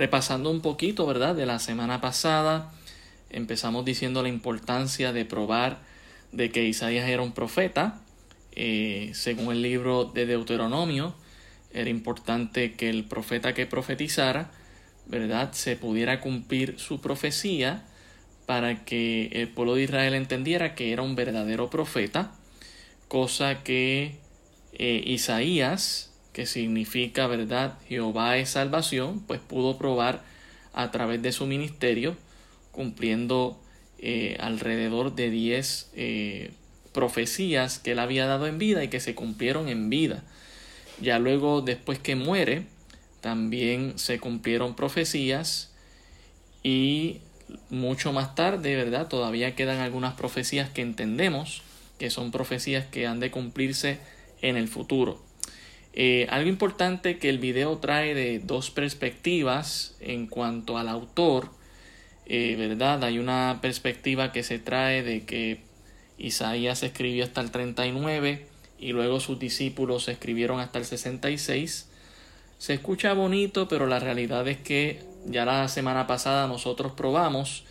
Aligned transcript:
Repasando 0.00 0.50
un 0.50 0.62
poquito, 0.62 1.04
¿verdad? 1.04 1.34
De 1.34 1.44
la 1.44 1.58
semana 1.58 2.00
pasada, 2.00 2.72
empezamos 3.28 3.84
diciendo 3.84 4.22
la 4.22 4.30
importancia 4.30 5.12
de 5.12 5.26
probar 5.26 5.82
de 6.32 6.50
que 6.50 6.64
Isaías 6.64 7.06
era 7.06 7.20
un 7.20 7.32
profeta. 7.32 8.00
Eh, 8.52 9.10
según 9.12 9.52
el 9.52 9.60
libro 9.60 10.06
de 10.06 10.24
Deuteronomio, 10.24 11.14
era 11.74 11.90
importante 11.90 12.72
que 12.76 12.88
el 12.88 13.04
profeta 13.04 13.52
que 13.52 13.66
profetizara, 13.66 14.50
¿verdad?, 15.04 15.52
se 15.52 15.76
pudiera 15.76 16.22
cumplir 16.22 16.78
su 16.78 17.02
profecía 17.02 17.84
para 18.46 18.86
que 18.86 19.28
el 19.32 19.48
pueblo 19.48 19.74
de 19.74 19.82
Israel 19.82 20.14
entendiera 20.14 20.74
que 20.74 20.94
era 20.94 21.02
un 21.02 21.14
verdadero 21.14 21.68
profeta, 21.68 22.32
cosa 23.06 23.62
que 23.62 24.16
eh, 24.72 25.02
Isaías, 25.04 26.09
que 26.40 26.46
significa, 26.46 27.26
¿verdad?, 27.26 27.76
Jehová 27.86 28.38
es 28.38 28.48
salvación, 28.48 29.20
pues 29.26 29.40
pudo 29.40 29.76
probar 29.76 30.22
a 30.72 30.90
través 30.90 31.20
de 31.20 31.32
su 31.32 31.44
ministerio, 31.44 32.16
cumpliendo 32.72 33.60
eh, 33.98 34.38
alrededor 34.40 35.14
de 35.14 35.28
10 35.28 35.90
eh, 35.96 36.50
profecías 36.94 37.78
que 37.78 37.90
él 37.90 37.98
había 37.98 38.24
dado 38.24 38.46
en 38.46 38.56
vida 38.56 38.82
y 38.82 38.88
que 38.88 39.00
se 39.00 39.14
cumplieron 39.14 39.68
en 39.68 39.90
vida. 39.90 40.22
Ya 40.98 41.18
luego, 41.18 41.60
después 41.60 41.98
que 41.98 42.16
muere, 42.16 42.62
también 43.20 43.98
se 43.98 44.18
cumplieron 44.18 44.74
profecías 44.74 45.74
y 46.62 47.18
mucho 47.68 48.14
más 48.14 48.34
tarde, 48.34 48.76
¿verdad? 48.76 49.08
Todavía 49.08 49.54
quedan 49.54 49.80
algunas 49.80 50.14
profecías 50.14 50.70
que 50.70 50.80
entendemos 50.80 51.60
que 51.98 52.08
son 52.08 52.30
profecías 52.30 52.86
que 52.86 53.06
han 53.06 53.20
de 53.20 53.30
cumplirse 53.30 53.98
en 54.40 54.56
el 54.56 54.68
futuro. 54.68 55.28
Eh, 56.02 56.26
algo 56.30 56.48
importante 56.48 57.18
que 57.18 57.28
el 57.28 57.38
video 57.38 57.76
trae 57.76 58.14
de 58.14 58.38
dos 58.38 58.70
perspectivas 58.70 59.96
en 60.00 60.28
cuanto 60.28 60.78
al 60.78 60.88
autor 60.88 61.50
eh, 62.32 62.54
¿verdad? 62.56 63.02
Hay 63.02 63.18
una 63.18 63.58
perspectiva 63.60 64.30
que 64.30 64.44
se 64.44 64.60
trae 64.60 65.02
de 65.02 65.24
que 65.24 65.62
Isaías 66.16 66.84
escribió 66.84 67.24
hasta 67.24 67.40
el 67.40 67.50
39 67.50 68.46
y 68.78 68.92
luego 68.92 69.18
sus 69.18 69.40
discípulos 69.40 70.06
escribieron 70.06 70.60
hasta 70.60 70.78
el 70.78 70.84
66. 70.84 71.88
Se 72.56 72.72
escucha 72.72 73.12
bonito, 73.14 73.66
pero 73.66 73.88
la 73.88 73.98
realidad 73.98 74.46
es 74.46 74.58
que 74.58 75.02
ya 75.26 75.44
la 75.44 75.66
semana 75.66 76.06
pasada 76.06 76.46
nosotros 76.46 76.92
probamos 76.92 77.64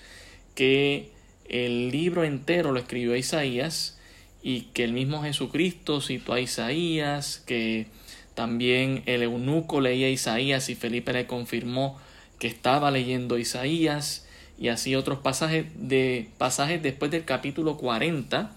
que 0.56 1.14
el 1.48 1.90
libro 1.90 2.26
entero 2.26 2.74
lo 2.74 2.80
escribió 2.80 3.16
Isaías 3.16 3.98
y 4.44 4.64
que 4.74 4.84
el 4.84 4.92
mismo 4.92 5.24
Jesucristo 5.24 6.02
citó 6.02 6.34
a 6.34 6.42
Isaías, 6.42 7.42
que 7.48 7.88
también 8.40 9.04
el 9.06 9.22
eunuco 9.24 9.82
leía 9.82 10.10
Isaías 10.10 10.70
y 10.70 10.76
Felipe 10.76 11.12
le 11.12 11.28
confirmó 11.28 12.00
que 12.40 12.48
estaba 12.48 12.90
leyendo 12.90 13.38
Isaías. 13.38 14.26
Y 14.58 14.70
así 14.70 14.96
otros 14.96 15.20
pasajes 15.20 15.66
de 15.76 16.30
pasajes 16.38 16.82
después 16.82 17.12
del 17.12 17.26
capítulo 17.26 17.76
40, 17.76 18.50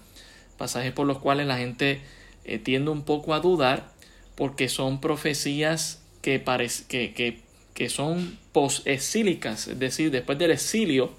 pasajes 0.57 0.93
por 0.93 1.05
los 1.05 1.17
cuales 1.17 1.47
la 1.47 1.57
gente 1.57 1.99
eh, 2.45 2.59
tiende 2.59 2.91
un 2.91 3.03
poco 3.03 3.33
a 3.33 3.41
dudar 3.41 3.91
porque 4.35 4.69
son 4.69 5.01
profecías 5.01 6.01
que, 6.21 6.41
que, 6.87 7.13
que, 7.13 7.41
que 7.73 7.89
son 7.89 8.39
posexílicas, 8.53 9.67
es 9.67 9.79
decir, 9.79 10.11
después 10.11 10.39
del 10.39 10.51
exilio, 10.51 11.11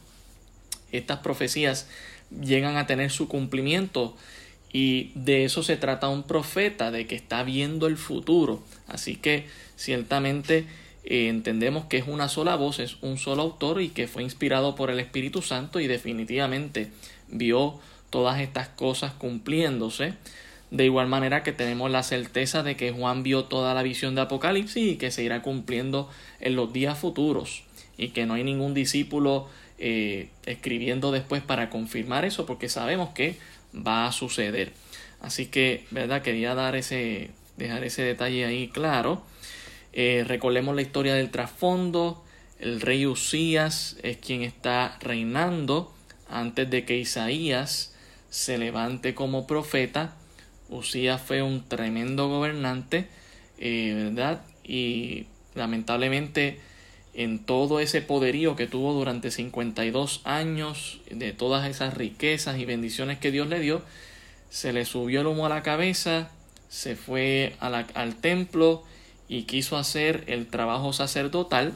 estas 0.90 1.18
profecías 1.18 1.86
llegan 2.30 2.78
a 2.78 2.86
tener 2.86 3.10
su 3.10 3.28
cumplimiento 3.28 4.16
y 4.74 5.12
de 5.14 5.44
eso 5.44 5.62
se 5.62 5.76
trata 5.76 6.08
un 6.08 6.24
profeta, 6.24 6.90
de 6.90 7.06
que 7.06 7.14
está 7.14 7.44
viendo 7.44 7.86
el 7.86 7.96
futuro. 7.96 8.60
Así 8.88 9.14
que 9.14 9.46
ciertamente 9.76 10.66
eh, 11.04 11.28
entendemos 11.28 11.84
que 11.84 11.96
es 11.96 12.08
una 12.08 12.28
sola 12.28 12.56
voz, 12.56 12.80
es 12.80 12.96
un 13.00 13.16
solo 13.16 13.42
autor 13.42 13.80
y 13.80 13.90
que 13.90 14.08
fue 14.08 14.24
inspirado 14.24 14.74
por 14.74 14.90
el 14.90 14.98
Espíritu 14.98 15.42
Santo 15.42 15.78
y 15.78 15.86
definitivamente 15.86 16.90
vio 17.28 17.78
todas 18.10 18.40
estas 18.40 18.66
cosas 18.66 19.12
cumpliéndose. 19.12 20.14
De 20.72 20.84
igual 20.84 21.06
manera 21.06 21.44
que 21.44 21.52
tenemos 21.52 21.88
la 21.88 22.02
certeza 22.02 22.64
de 22.64 22.76
que 22.76 22.90
Juan 22.90 23.22
vio 23.22 23.44
toda 23.44 23.74
la 23.74 23.82
visión 23.84 24.16
de 24.16 24.22
Apocalipsis 24.22 24.94
y 24.94 24.96
que 24.96 25.12
se 25.12 25.22
irá 25.22 25.40
cumpliendo 25.40 26.10
en 26.40 26.56
los 26.56 26.72
días 26.72 26.98
futuros 26.98 27.62
y 27.96 28.08
que 28.08 28.26
no 28.26 28.34
hay 28.34 28.42
ningún 28.42 28.74
discípulo 28.74 29.46
eh, 29.78 30.30
escribiendo 30.46 31.12
después 31.12 31.42
para 31.42 31.70
confirmar 31.70 32.24
eso 32.24 32.44
porque 32.44 32.68
sabemos 32.68 33.10
que 33.10 33.36
va 33.74 34.06
a 34.06 34.12
suceder. 34.12 34.72
Así 35.20 35.46
que, 35.46 35.86
¿verdad? 35.90 36.22
Quería 36.22 36.54
dar 36.54 36.76
ese, 36.76 37.30
dejar 37.56 37.84
ese 37.84 38.02
detalle 38.02 38.44
ahí 38.44 38.68
claro. 38.68 39.22
Eh, 39.92 40.24
recordemos 40.26 40.74
la 40.74 40.82
historia 40.82 41.14
del 41.14 41.30
trasfondo. 41.30 42.22
El 42.58 42.80
rey 42.80 43.06
Usías 43.06 43.96
es 44.02 44.16
quien 44.18 44.42
está 44.42 44.98
reinando 45.00 45.92
antes 46.28 46.68
de 46.70 46.84
que 46.84 46.96
Isaías 46.96 47.94
se 48.30 48.58
levante 48.58 49.14
como 49.14 49.46
profeta. 49.46 50.14
Usías 50.68 51.20
fue 51.20 51.42
un 51.42 51.68
tremendo 51.68 52.28
gobernante, 52.28 53.08
eh, 53.58 53.94
¿verdad? 53.94 54.42
Y 54.64 55.26
lamentablemente 55.54 56.58
en 57.14 57.38
todo 57.38 57.80
ese 57.80 58.02
poderío 58.02 58.56
que 58.56 58.66
tuvo 58.66 58.92
durante 58.92 59.30
52 59.30 60.20
años, 60.24 61.00
de 61.10 61.32
todas 61.32 61.68
esas 61.68 61.94
riquezas 61.94 62.58
y 62.58 62.64
bendiciones 62.64 63.18
que 63.18 63.30
Dios 63.30 63.48
le 63.48 63.60
dio, 63.60 63.82
se 64.50 64.72
le 64.72 64.84
subió 64.84 65.20
el 65.20 65.28
humo 65.28 65.46
a 65.46 65.48
la 65.48 65.62
cabeza, 65.62 66.30
se 66.68 66.96
fue 66.96 67.54
al 67.60 68.16
templo 68.16 68.82
y 69.28 69.44
quiso 69.44 69.76
hacer 69.76 70.24
el 70.26 70.48
trabajo 70.48 70.92
sacerdotal 70.92 71.72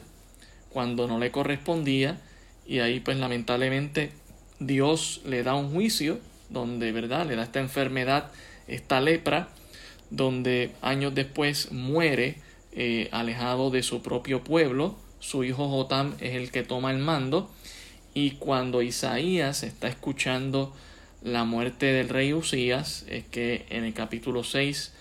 cuando 0.71 1.07
no 1.07 1.19
le 1.19 1.31
correspondía. 1.31 2.21
Y 2.67 2.81
ahí 2.81 3.01
pues 3.01 3.17
lamentablemente 3.17 4.11
Dios 4.59 5.23
le 5.25 5.43
da 5.43 5.55
un 5.55 5.73
juicio 5.73 6.19
donde 6.51 6.93
verdad 6.93 7.27
le 7.27 7.37
da 7.37 7.45
esta 7.45 7.61
enfermedad 7.61 8.31
esta 8.67 9.01
lepra 9.01 9.49
donde 10.11 10.73
años 10.83 11.15
después 11.15 11.73
muere 11.73 12.37
eh, 12.73 13.09
alejado 13.13 13.71
de 13.71 13.83
su 13.83 14.03
propio 14.03 14.45
pueblo 14.45 14.97
su 15.21 15.45
hijo 15.45 15.69
Jotam 15.69 16.15
es 16.21 16.35
el 16.35 16.51
que 16.51 16.63
toma 16.63 16.91
el 16.91 16.99
mando 16.99 17.51
y 18.15 18.33
cuando 18.33 18.83
Isaías 18.83 19.63
está 19.63 19.89
escuchando 19.89 20.75
la 21.23 21.45
muerte 21.45 21.87
del 21.87 22.09
rey 22.09 22.33
Usías 22.33 23.05
es 23.09 23.25
que 23.25 23.67
en 23.71 23.85
el 23.85 23.95
capítulo 23.95 24.45
6 24.45 24.93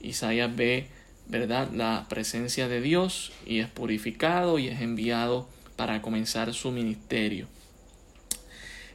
Isaías 0.00 0.54
ve 0.54 0.88
¿verdad? 1.28 1.70
La 1.72 2.06
presencia 2.08 2.68
de 2.68 2.80
Dios 2.80 3.32
y 3.44 3.60
es 3.60 3.68
purificado 3.68 4.58
y 4.58 4.68
es 4.68 4.80
enviado 4.80 5.48
para 5.76 6.00
comenzar 6.02 6.54
su 6.54 6.70
ministerio. 6.70 7.46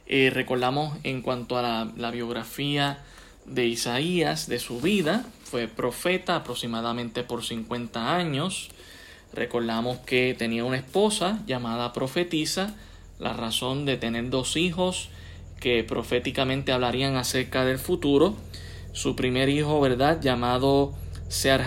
Eh, 0.06 0.30
recordamos 0.32 0.98
en 1.04 1.22
cuanto 1.22 1.58
a 1.58 1.62
la, 1.62 1.92
la, 1.96 2.10
biografía 2.10 2.98
de 3.46 3.66
Isaías, 3.66 4.48
de 4.48 4.58
su 4.58 4.80
vida, 4.80 5.24
fue 5.44 5.68
profeta 5.68 6.36
aproximadamente 6.36 7.22
por 7.22 7.44
50 7.44 8.16
años. 8.16 8.70
Recordamos 9.34 9.98
que 9.98 10.34
tenía 10.38 10.64
una 10.64 10.76
esposa 10.76 11.40
llamada 11.46 11.92
profetisa, 11.92 12.74
la 13.18 13.32
razón 13.32 13.86
de 13.86 13.96
tener 13.96 14.28
dos 14.30 14.56
hijos 14.56 15.08
que 15.58 15.84
proféticamente 15.84 16.72
hablarían 16.72 17.16
acerca 17.16 17.64
del 17.64 17.78
futuro. 17.78 18.34
Su 18.92 19.16
primer 19.16 19.48
hijo, 19.48 19.80
¿verdad? 19.80 20.20
Llamado 20.20 20.92
Sear 21.28 21.62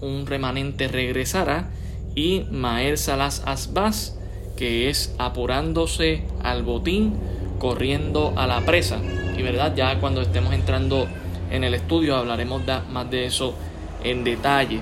un 0.00 0.26
remanente 0.26 0.88
regresará, 0.88 1.70
y 2.16 2.44
Maer 2.50 2.98
Salas 2.98 3.42
Asbas, 3.46 4.18
que 4.56 4.88
es 4.88 5.14
apurándose 5.18 6.24
al 6.42 6.64
botín, 6.64 7.14
corriendo 7.58 8.32
a 8.36 8.46
la 8.46 8.62
presa. 8.62 8.98
Y 9.36 9.42
verdad, 9.42 9.76
ya 9.76 10.00
cuando 10.00 10.22
estemos 10.22 10.54
entrando 10.54 11.06
en 11.50 11.62
el 11.62 11.74
estudio 11.74 12.16
hablaremos 12.16 12.62
más 12.90 13.10
de 13.10 13.26
eso 13.26 13.54
en 14.02 14.24
detalle. 14.24 14.80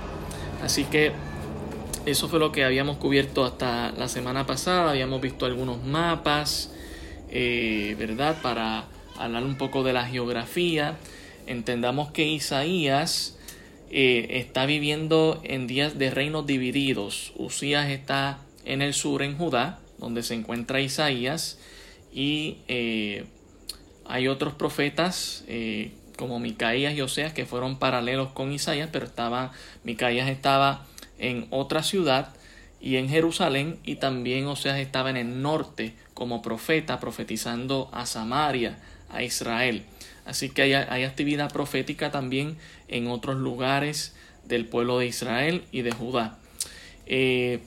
Así 0.62 0.84
que 0.84 1.12
eso 2.06 2.28
fue 2.28 2.38
lo 2.38 2.52
que 2.52 2.64
habíamos 2.64 2.98
cubierto 2.98 3.44
hasta 3.44 3.92
la 3.92 4.08
semana 4.08 4.46
pasada. 4.46 4.90
Habíamos 4.90 5.20
visto 5.20 5.46
algunos 5.46 5.82
mapas, 5.82 6.70
eh, 7.30 7.96
¿verdad? 7.98 8.36
Para 8.42 8.84
hablar 9.16 9.44
un 9.44 9.56
poco 9.56 9.82
de 9.82 9.92
la 9.92 10.04
geografía. 10.04 10.98
Entendamos 11.46 12.10
que 12.10 12.26
Isaías 12.26 13.38
eh, 13.90 14.26
está 14.30 14.66
viviendo 14.66 15.40
en 15.44 15.66
días 15.66 15.98
de 15.98 16.10
reinos 16.10 16.46
divididos. 16.46 17.32
Usías 17.36 17.88
está 17.88 18.38
en 18.66 18.82
el 18.82 18.92
sur, 18.92 19.22
en 19.22 19.38
Judá, 19.38 19.78
donde 19.98 20.22
se 20.22 20.34
encuentra 20.34 20.80
Isaías, 20.80 21.58
y 22.12 22.58
eh, 22.68 23.24
hay 24.04 24.28
otros 24.28 24.54
profetas 24.54 25.44
como 26.16 26.38
Micaías 26.38 26.94
y 26.94 27.00
Oseas 27.00 27.32
que 27.32 27.44
fueron 27.44 27.78
paralelos 27.78 28.30
con 28.30 28.52
Isaías, 28.52 28.88
pero 28.92 29.06
estaba, 29.06 29.52
Micaías 29.82 30.28
estaba 30.28 30.86
en 31.18 31.46
otra 31.50 31.82
ciudad 31.82 32.34
y 32.80 32.96
en 32.96 33.08
Jerusalén, 33.08 33.78
y 33.84 33.96
también 33.96 34.46
Oseas 34.46 34.78
estaba 34.78 35.10
en 35.10 35.16
el 35.16 35.40
norte 35.40 35.94
como 36.12 36.42
profeta, 36.42 37.00
profetizando 37.00 37.88
a 37.92 38.04
Samaria, 38.04 38.78
a 39.08 39.22
Israel. 39.22 39.84
Así 40.26 40.50
que 40.50 40.62
hay, 40.62 41.04
actividad 41.04 41.52
profética 41.52 42.10
también 42.10 42.56
en 42.88 43.06
otros 43.08 43.36
lugares 43.36 44.14
del 44.44 44.66
pueblo 44.66 44.98
de 44.98 45.06
Israel 45.06 45.64
y 45.72 45.82
de 45.82 45.92
Judá. 45.92 46.38
Eh, 47.06 47.60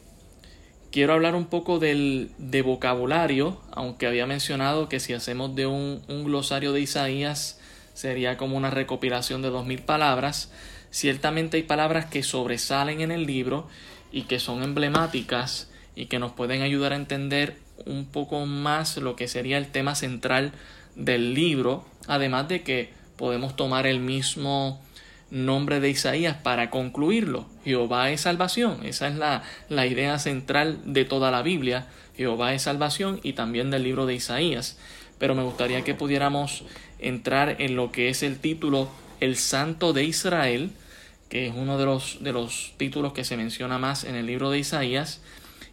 quiero 0.91 1.13
hablar 1.13 1.35
un 1.35 1.45
poco 1.45 1.79
del, 1.79 2.31
de 2.37 2.61
vocabulario, 2.61 3.61
aunque 3.71 4.07
había 4.07 4.25
mencionado 4.25 4.89
que 4.89 4.99
si 4.99 5.13
hacemos 5.13 5.55
de 5.55 5.67
un, 5.67 6.01
un 6.07 6.23
glosario 6.23 6.73
de 6.73 6.81
Isaías 6.81 7.59
sería 7.93 8.37
como 8.37 8.57
una 8.57 8.69
recopilación 8.69 9.41
de 9.41 9.49
dos 9.49 9.65
mil 9.65 9.81
palabras. 9.81 10.51
Ciertamente 10.97 11.57
hay 11.57 11.61
palabras 11.61 12.07
que 12.07 12.23
sobresalen 12.23 13.01
en 13.01 13.11
el 13.11 13.27
libro 13.27 13.67
y 14.11 14.23
que 14.23 14.39
son 14.39 14.63
emblemáticas 14.63 15.69
y 15.95 16.07
que 16.07 16.17
nos 16.17 16.31
pueden 16.31 16.63
ayudar 16.63 16.91
a 16.91 16.95
entender 16.95 17.59
un 17.85 18.07
poco 18.07 18.47
más 18.47 18.97
lo 18.97 19.15
que 19.15 19.27
sería 19.27 19.59
el 19.59 19.67
tema 19.67 19.93
central 19.93 20.53
del 20.95 21.35
libro, 21.35 21.85
además 22.07 22.47
de 22.47 22.63
que 22.63 22.93
podemos 23.15 23.55
tomar 23.55 23.85
el 23.85 23.99
mismo 23.99 24.81
nombre 25.29 25.79
de 25.79 25.91
Isaías 25.91 26.37
para 26.37 26.71
concluirlo. 26.71 27.45
Jehová 27.63 28.09
es 28.09 28.21
salvación. 28.21 28.79
Esa 28.83 29.07
es 29.07 29.17
la, 29.17 29.43
la, 29.69 29.85
idea 29.85 30.17
central 30.17 30.79
de 30.83 31.05
toda 31.05 31.29
la 31.29 31.43
Biblia. 31.43 31.85
Jehová 32.15 32.55
es 32.55 32.63
salvación 32.63 33.19
y 33.21 33.33
también 33.33 33.69
del 33.69 33.83
libro 33.83 34.07
de 34.07 34.15
Isaías. 34.15 34.79
Pero 35.19 35.35
me 35.35 35.43
gustaría 35.43 35.83
que 35.83 35.93
pudiéramos 35.93 36.63
entrar 36.97 37.57
en 37.59 37.75
lo 37.75 37.91
que 37.91 38.09
es 38.09 38.23
el 38.23 38.39
título 38.39 38.89
El 39.19 39.35
Santo 39.35 39.93
de 39.93 40.03
Israel, 40.03 40.71
que 41.29 41.47
es 41.47 41.53
uno 41.55 41.77
de 41.77 41.85
los, 41.85 42.17
de 42.21 42.31
los 42.31 42.73
títulos 42.77 43.13
que 43.13 43.23
se 43.23 43.37
menciona 43.37 43.77
más 43.77 44.03
en 44.03 44.15
el 44.15 44.25
libro 44.25 44.49
de 44.49 44.59
Isaías. 44.59 45.21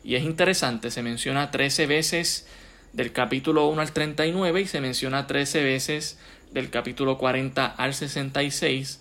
Y 0.02 0.16
es 0.16 0.24
interesante, 0.24 0.90
se 0.90 1.02
menciona 1.02 1.50
13 1.50 1.86
veces 1.86 2.46
del 2.92 3.12
capítulo 3.12 3.66
1 3.68 3.80
al 3.80 3.92
39 3.92 4.60
y 4.60 4.66
se 4.66 4.80
menciona 4.80 5.26
13 5.26 5.64
veces 5.64 6.18
del 6.52 6.70
capítulo 6.70 7.18
40 7.18 7.66
al 7.66 7.94
66 7.94 9.00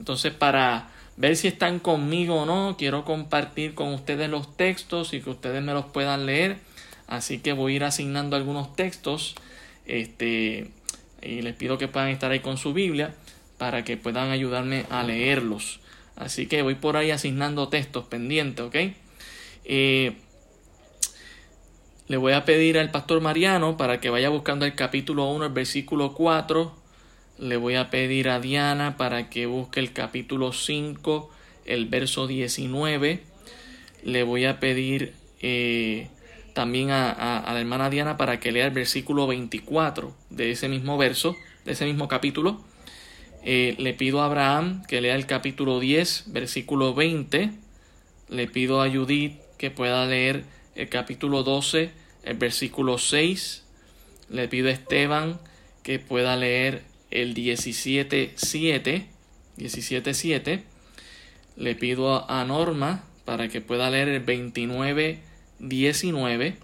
entonces, 0.00 0.32
para 0.32 0.88
ver 1.18 1.36
si 1.36 1.46
están 1.46 1.78
conmigo 1.78 2.42
o 2.42 2.46
no, 2.46 2.76
quiero 2.78 3.04
compartir 3.04 3.74
con 3.74 3.92
ustedes 3.92 4.30
los 4.30 4.56
textos 4.56 5.12
y 5.12 5.20
que 5.20 5.28
ustedes 5.28 5.62
me 5.62 5.74
los 5.74 5.84
puedan 5.84 6.24
leer. 6.24 6.56
Así 7.06 7.38
que 7.38 7.52
voy 7.52 7.74
a 7.74 7.76
ir 7.76 7.84
asignando 7.84 8.34
algunos 8.34 8.74
textos. 8.74 9.34
Este, 9.84 10.70
y 11.20 11.42
les 11.42 11.54
pido 11.54 11.76
que 11.76 11.86
puedan 11.86 12.08
estar 12.08 12.30
ahí 12.30 12.40
con 12.40 12.56
su 12.56 12.72
Biblia 12.72 13.14
para 13.58 13.84
que 13.84 13.98
puedan 13.98 14.30
ayudarme 14.30 14.86
a 14.88 15.02
leerlos. 15.02 15.79
Así 16.20 16.46
que 16.46 16.62
voy 16.62 16.76
por 16.76 16.96
ahí 16.96 17.10
asignando 17.10 17.68
textos 17.68 18.04
pendientes, 18.04 18.64
¿ok? 18.64 18.76
Eh, 19.64 20.12
le 22.06 22.16
voy 22.16 22.34
a 22.34 22.44
pedir 22.44 22.78
al 22.78 22.92
pastor 22.92 23.20
Mariano 23.20 23.76
para 23.76 24.00
que 24.00 24.10
vaya 24.10 24.28
buscando 24.28 24.64
el 24.66 24.76
capítulo 24.76 25.28
1, 25.30 25.46
el 25.46 25.52
versículo 25.52 26.14
4 26.14 26.80
le 27.40 27.56
voy 27.56 27.74
a 27.74 27.88
pedir 27.88 28.28
a 28.28 28.38
Diana 28.38 28.98
para 28.98 29.30
que 29.30 29.46
busque 29.46 29.80
el 29.80 29.94
capítulo 29.94 30.52
5, 30.52 31.30
el 31.64 31.86
verso 31.86 32.26
19. 32.26 33.22
Le 34.04 34.22
voy 34.24 34.44
a 34.44 34.60
pedir 34.60 35.14
eh, 35.40 36.08
también 36.52 36.90
a, 36.90 37.42
la 37.50 37.58
hermana 37.58 37.88
Diana 37.88 38.18
para 38.18 38.38
que 38.40 38.52
lea 38.52 38.66
el 38.66 38.72
versículo 38.72 39.26
24 39.26 40.14
de 40.28 40.50
ese 40.50 40.68
mismo 40.68 40.98
verso, 40.98 41.34
de 41.64 41.72
ese 41.72 41.86
mismo 41.86 42.08
capítulo. 42.08 42.62
Eh, 43.42 43.74
le 43.78 43.94
pido 43.94 44.20
a 44.20 44.26
Abraham 44.26 44.84
que 44.86 45.00
lea 45.00 45.14
el 45.14 45.24
capítulo 45.26 45.80
10, 45.80 46.24
versículo 46.28 46.94
20. 46.94 47.50
Le 48.28 48.46
pido 48.46 48.82
a 48.82 48.90
Judith 48.90 49.40
que 49.56 49.70
pueda 49.70 50.04
leer 50.06 50.44
el 50.74 50.88
capítulo 50.88 51.42
12, 51.42 51.90
el 52.24 52.36
versículo 52.36 52.98
6. 52.98 53.64
Le 54.28 54.48
pido 54.48 54.68
a 54.68 54.72
Esteban 54.72 55.40
que 55.82 55.98
pueda 55.98 56.36
leer 56.36 56.82
el 57.10 57.34
17.7, 57.34 59.06
17.7. 59.56 60.62
Le 61.56 61.74
pido 61.74 62.30
a 62.30 62.44
Norma 62.44 63.04
para 63.24 63.48
que 63.48 63.60
pueda 63.60 63.90
leer 63.90 64.08
el 64.08 64.24
29.19 64.24 66.54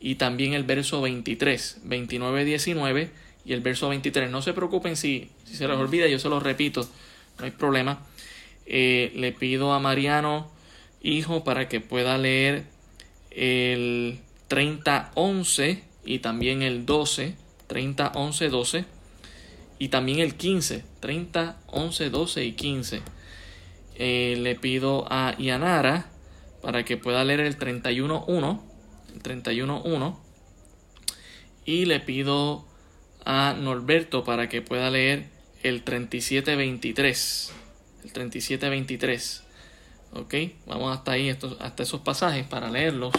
y 0.00 0.16
también 0.16 0.52
el 0.52 0.64
verso 0.64 1.00
23, 1.00 1.80
29.19 1.86 3.08
y 3.46 3.52
el 3.52 3.60
verso 3.60 3.88
23. 3.88 4.30
No 4.30 4.42
se 4.42 4.52
preocupen 4.52 4.96
si, 4.96 5.30
si 5.44 5.54
se 5.54 5.68
les 5.68 5.76
olvida, 5.76 6.08
yo 6.08 6.18
se 6.18 6.28
los 6.28 6.42
repito, 6.42 6.88
no 7.38 7.44
hay 7.44 7.52
problema. 7.52 8.00
Eh, 8.66 9.12
le 9.14 9.32
pido 9.32 9.72
a 9.72 9.78
Mariano, 9.78 10.50
hijo, 11.00 11.44
para 11.44 11.68
que 11.68 11.80
pueda 11.80 12.18
leer 12.18 12.64
el 13.30 14.18
30.11 14.50 15.80
y 16.04 16.18
también 16.18 16.62
el 16.62 16.84
12, 16.84 17.36
30, 17.68 18.12
11, 18.14 18.48
12 18.48 18.84
y 19.78 19.88
también 19.88 20.18
el 20.18 20.34
15, 20.34 20.84
30, 21.00 21.60
11, 21.68 22.10
12 22.10 22.44
y 22.44 22.52
15. 22.52 23.02
Eh, 23.98 24.36
le 24.40 24.56
pido 24.56 25.06
a 25.10 25.36
Yanara 25.38 26.10
para 26.62 26.84
que 26.84 26.96
pueda 26.96 27.24
leer 27.24 27.40
el 27.40 27.56
31.1, 27.56 28.60
el 29.14 29.22
31.1 29.22 30.16
y 31.64 31.84
le 31.84 32.00
pido 32.00 32.64
a 33.26 33.54
Norberto 33.54 34.24
para 34.24 34.48
que 34.48 34.62
pueda 34.62 34.88
leer 34.88 35.28
el 35.64 35.84
37.23, 35.84 37.50
el 38.04 38.12
37.23. 38.12 39.42
Ok, 40.12 40.34
vamos 40.66 40.96
hasta 40.96 41.12
ahí, 41.12 41.28
hasta 41.28 41.82
esos 41.82 42.00
pasajes 42.00 42.46
para 42.46 42.70
leerlos 42.70 43.12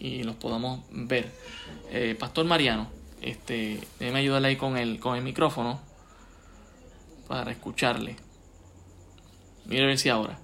y 0.00 0.24
los 0.24 0.34
podamos 0.34 0.80
ver. 0.90 1.30
Eh, 1.92 2.16
Pastor 2.18 2.44
Mariano, 2.44 2.90
este, 3.22 3.80
déjeme 4.00 4.18
ayudarle 4.18 4.48
ahí 4.48 4.56
con 4.56 4.76
el, 4.76 4.98
con 4.98 5.16
el 5.16 5.22
micrófono 5.22 5.80
para 7.28 7.52
escucharle. 7.52 8.16
Mire 9.66 9.84
a 9.84 9.86
ver 9.86 9.98
si 9.98 10.08
ahora. 10.08 10.40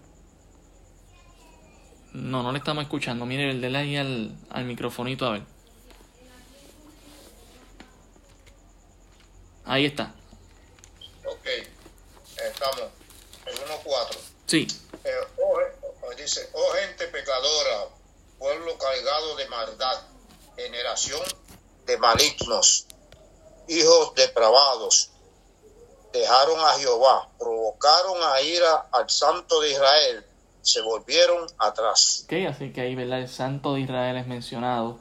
No, 2.13 2.45
no 2.45 2.53
le 2.53 2.59
estamos 2.59 2.85
escuchando. 2.85 3.27
Mire, 3.27 3.51
el 3.51 3.61
de 3.61 3.77
ahí 3.77 3.97
al, 3.97 4.37
al 4.51 4.65
microfonito 4.65 5.27
a 5.27 5.33
ver. 5.33 5.52
Ahí 9.65 9.87
está. 9.87 10.13
Ok, 11.25 11.47
estamos 12.37 12.81
en 13.47 13.55
1.4. 13.55 14.19
Sí. 14.47 14.67
Eh, 15.05 15.11
oh, 15.39 16.15
dice, 16.15 16.49
oh 16.53 16.73
gente 16.81 17.07
pecadora, 17.09 17.89
pueblo 18.39 18.77
cargado 18.79 19.37
de 19.37 19.49
maldad, 19.49 20.03
generación 20.57 21.23
de 21.87 21.97
malignos, 21.99 22.87
hijos 23.69 24.15
depravados, 24.15 25.11
dejaron 26.13 26.61
a 26.61 26.73
Jehová, 26.79 27.29
provocaron 27.39 28.23
a 28.23 28.41
ira 28.43 28.89
al 28.93 29.09
Santo 29.09 29.61
de 29.61 29.71
Israel, 29.71 30.27
se 30.61 30.81
volvieron 30.83 31.47
atrás. 31.59 32.23
Ok, 32.25 32.35
así 32.49 32.73
que 32.73 32.83
ahí, 32.83 32.95
¿verdad? 32.95 33.21
El 33.21 33.29
Santo 33.29 33.75
de 33.75 33.81
Israel 33.81 34.17
es 34.17 34.27
mencionado 34.27 34.99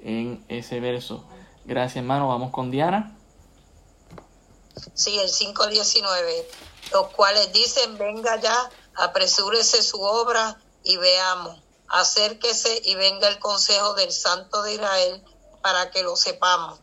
en 0.00 0.44
ese 0.48 0.80
verso. 0.80 1.24
Gracias, 1.64 1.96
hermano. 1.96 2.28
Vamos 2.28 2.52
con 2.52 2.70
Diana. 2.70 3.16
Sí, 4.94 5.18
el 5.18 5.30
5.19, 5.30 6.46
los 6.92 7.08
cuales 7.08 7.52
dicen, 7.52 7.96
venga 7.98 8.40
ya, 8.40 8.70
apresúrese 8.96 9.82
su 9.82 10.00
obra 10.00 10.58
y 10.82 10.96
veamos, 10.96 11.58
acérquese 11.88 12.82
y 12.84 12.94
venga 12.94 13.28
el 13.28 13.38
consejo 13.38 13.94
del 13.94 14.12
Santo 14.12 14.62
de 14.62 14.74
Israel 14.74 15.24
para 15.62 15.90
que 15.90 16.02
lo 16.02 16.16
sepamos. 16.16 16.78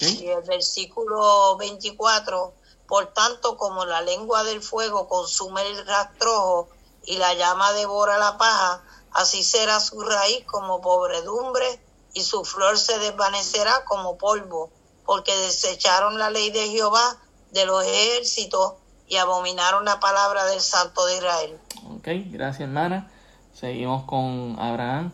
Y 0.00 0.28
el 0.28 0.42
versículo 0.42 1.56
24, 1.56 2.54
por 2.86 3.12
tanto, 3.12 3.56
como 3.56 3.84
la 3.84 4.02
lengua 4.02 4.44
del 4.44 4.62
fuego 4.62 5.08
consume 5.08 5.66
el 5.66 5.86
rastrojo 5.86 6.68
y 7.04 7.16
la 7.16 7.34
llama 7.34 7.72
devora 7.72 8.18
la 8.18 8.36
paja, 8.36 8.84
así 9.12 9.42
será 9.42 9.80
su 9.80 10.00
raíz 10.00 10.44
como 10.46 10.80
pobredumbre 10.80 11.80
y 12.12 12.22
su 12.22 12.44
flor 12.44 12.78
se 12.78 12.98
desvanecerá 12.98 13.84
como 13.84 14.18
polvo, 14.18 14.70
porque 15.04 15.36
desecharon 15.36 16.18
la 16.18 16.30
ley 16.30 16.50
de 16.50 16.68
Jehová 16.68 17.18
de 17.50 17.66
los 17.66 17.84
ejércitos 17.84 18.74
y 19.08 19.16
abominaron 19.16 19.84
la 19.84 20.00
palabra 20.00 20.46
del 20.46 20.60
Santo 20.60 21.06
de 21.06 21.16
Israel. 21.16 21.58
Ok, 21.96 22.08
gracias 22.30 22.62
hermana. 22.62 23.10
Seguimos 23.54 24.04
con 24.04 24.56
Abraham. 24.58 25.12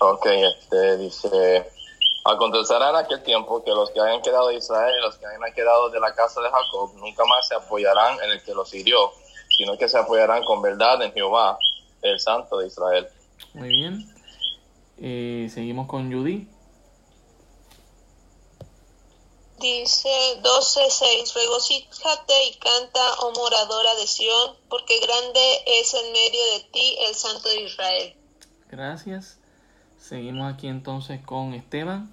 Ok, 0.00 0.26
este 0.26 0.96
dice, 0.98 1.68
acontecerá 2.24 2.90
en 2.90 2.96
aquel 2.96 3.22
tiempo 3.24 3.64
que 3.64 3.70
los 3.72 3.90
que 3.90 4.00
hayan 4.00 4.22
quedado 4.22 4.48
de 4.48 4.56
Israel 4.56 4.94
y 4.96 5.02
los 5.02 5.16
que 5.16 5.26
hayan 5.26 5.52
quedado 5.54 5.90
de 5.90 5.98
la 5.98 6.14
casa 6.14 6.40
de 6.40 6.48
Jacob 6.48 6.92
nunca 6.94 7.24
más 7.24 7.48
se 7.48 7.56
apoyarán 7.56 8.16
en 8.22 8.30
el 8.30 8.42
que 8.44 8.54
los 8.54 8.72
hirió, 8.72 9.10
sino 9.56 9.76
que 9.76 9.88
se 9.88 9.98
apoyarán 9.98 10.44
con 10.44 10.62
verdad 10.62 11.02
en 11.02 11.12
Jehová, 11.12 11.58
el 12.02 12.20
Santo 12.20 12.58
de 12.58 12.68
Israel. 12.68 13.08
Muy 13.54 13.68
bien. 13.68 14.17
Eh, 15.00 15.50
seguimos 15.52 15.86
con 15.86 16.12
Judy. 16.12 16.48
Dice 19.60 20.08
12.6, 20.40 21.34
regocíjate 21.34 22.44
y 22.46 22.54
canta, 22.58 23.14
oh 23.20 23.32
moradora 23.32 23.94
de 23.96 24.06
Sión, 24.06 24.56
porque 24.68 25.00
grande 25.00 25.62
es 25.66 25.94
en 25.94 26.12
medio 26.12 26.44
de 26.52 26.60
ti 26.72 26.96
el 27.08 27.14
Santo 27.14 27.48
de 27.48 27.62
Israel. 27.62 28.16
Gracias. 28.68 29.38
Seguimos 30.00 30.54
aquí 30.54 30.68
entonces 30.68 31.20
con 31.24 31.54
Esteban. 31.54 32.12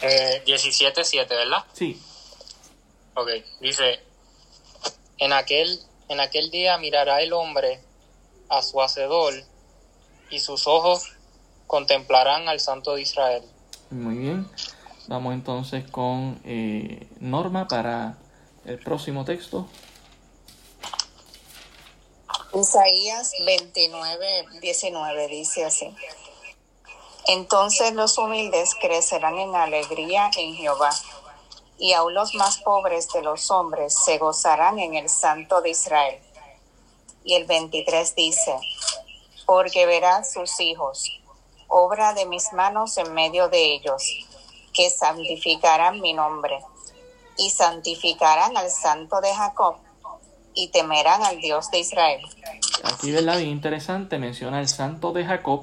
Eh, 0.00 0.42
17.7, 0.46 1.28
¿verdad? 1.28 1.64
Sí. 1.74 2.00
Ok, 3.14 3.28
dice, 3.60 4.00
En 5.18 5.32
aquel, 5.32 5.78
en 6.08 6.20
aquel 6.20 6.50
día 6.50 6.78
mirará 6.78 7.20
el 7.20 7.32
hombre 7.32 7.80
a 8.48 8.62
su 8.62 8.80
hacedor 8.80 9.34
y 10.30 10.40
sus 10.40 10.66
ojos 10.66 11.12
contemplarán 11.66 12.48
al 12.48 12.60
Santo 12.60 12.94
de 12.94 13.02
Israel. 13.02 13.42
Muy 13.90 14.16
bien. 14.16 14.48
Vamos 15.06 15.34
entonces 15.34 15.88
con 15.90 16.40
eh, 16.44 17.06
Norma 17.20 17.66
para 17.68 18.18
el 18.64 18.78
próximo 18.78 19.24
texto. 19.24 19.66
Isaías 22.54 23.32
29, 23.44 24.46
19 24.60 25.28
dice 25.28 25.64
así. 25.64 25.94
Entonces 27.26 27.92
los 27.92 28.16
humildes 28.16 28.74
crecerán 28.80 29.38
en 29.38 29.54
alegría 29.54 30.30
en 30.36 30.54
Jehová, 30.54 30.90
y 31.78 31.92
aun 31.92 32.14
los 32.14 32.34
más 32.34 32.58
pobres 32.58 33.08
de 33.12 33.22
los 33.22 33.50
hombres 33.50 33.94
se 34.04 34.18
gozarán 34.18 34.78
en 34.78 34.94
el 34.94 35.08
Santo 35.08 35.60
de 35.60 35.70
Israel. 35.70 36.18
Y 37.24 37.34
el 37.34 37.44
23 37.44 38.14
dice, 38.14 38.56
porque 39.48 39.86
verán 39.86 40.26
sus 40.26 40.60
hijos, 40.60 41.10
obra 41.68 42.12
de 42.12 42.26
mis 42.26 42.52
manos 42.52 42.98
en 42.98 43.14
medio 43.14 43.48
de 43.48 43.72
ellos, 43.72 44.02
que 44.74 44.90
santificarán 44.90 46.02
mi 46.02 46.12
nombre, 46.12 46.58
y 47.38 47.48
santificarán 47.48 48.58
al 48.58 48.68
Santo 48.68 49.22
de 49.22 49.32
Jacob, 49.34 49.76
y 50.52 50.68
temerán 50.68 51.22
al 51.22 51.38
Dios 51.38 51.70
de 51.70 51.78
Israel. 51.78 52.20
Aquí, 52.84 53.10
¿verdad? 53.10 53.38
Bien 53.38 53.48
interesante, 53.48 54.18
menciona 54.18 54.60
el 54.60 54.68
Santo 54.68 55.14
de 55.14 55.24
Jacob, 55.24 55.62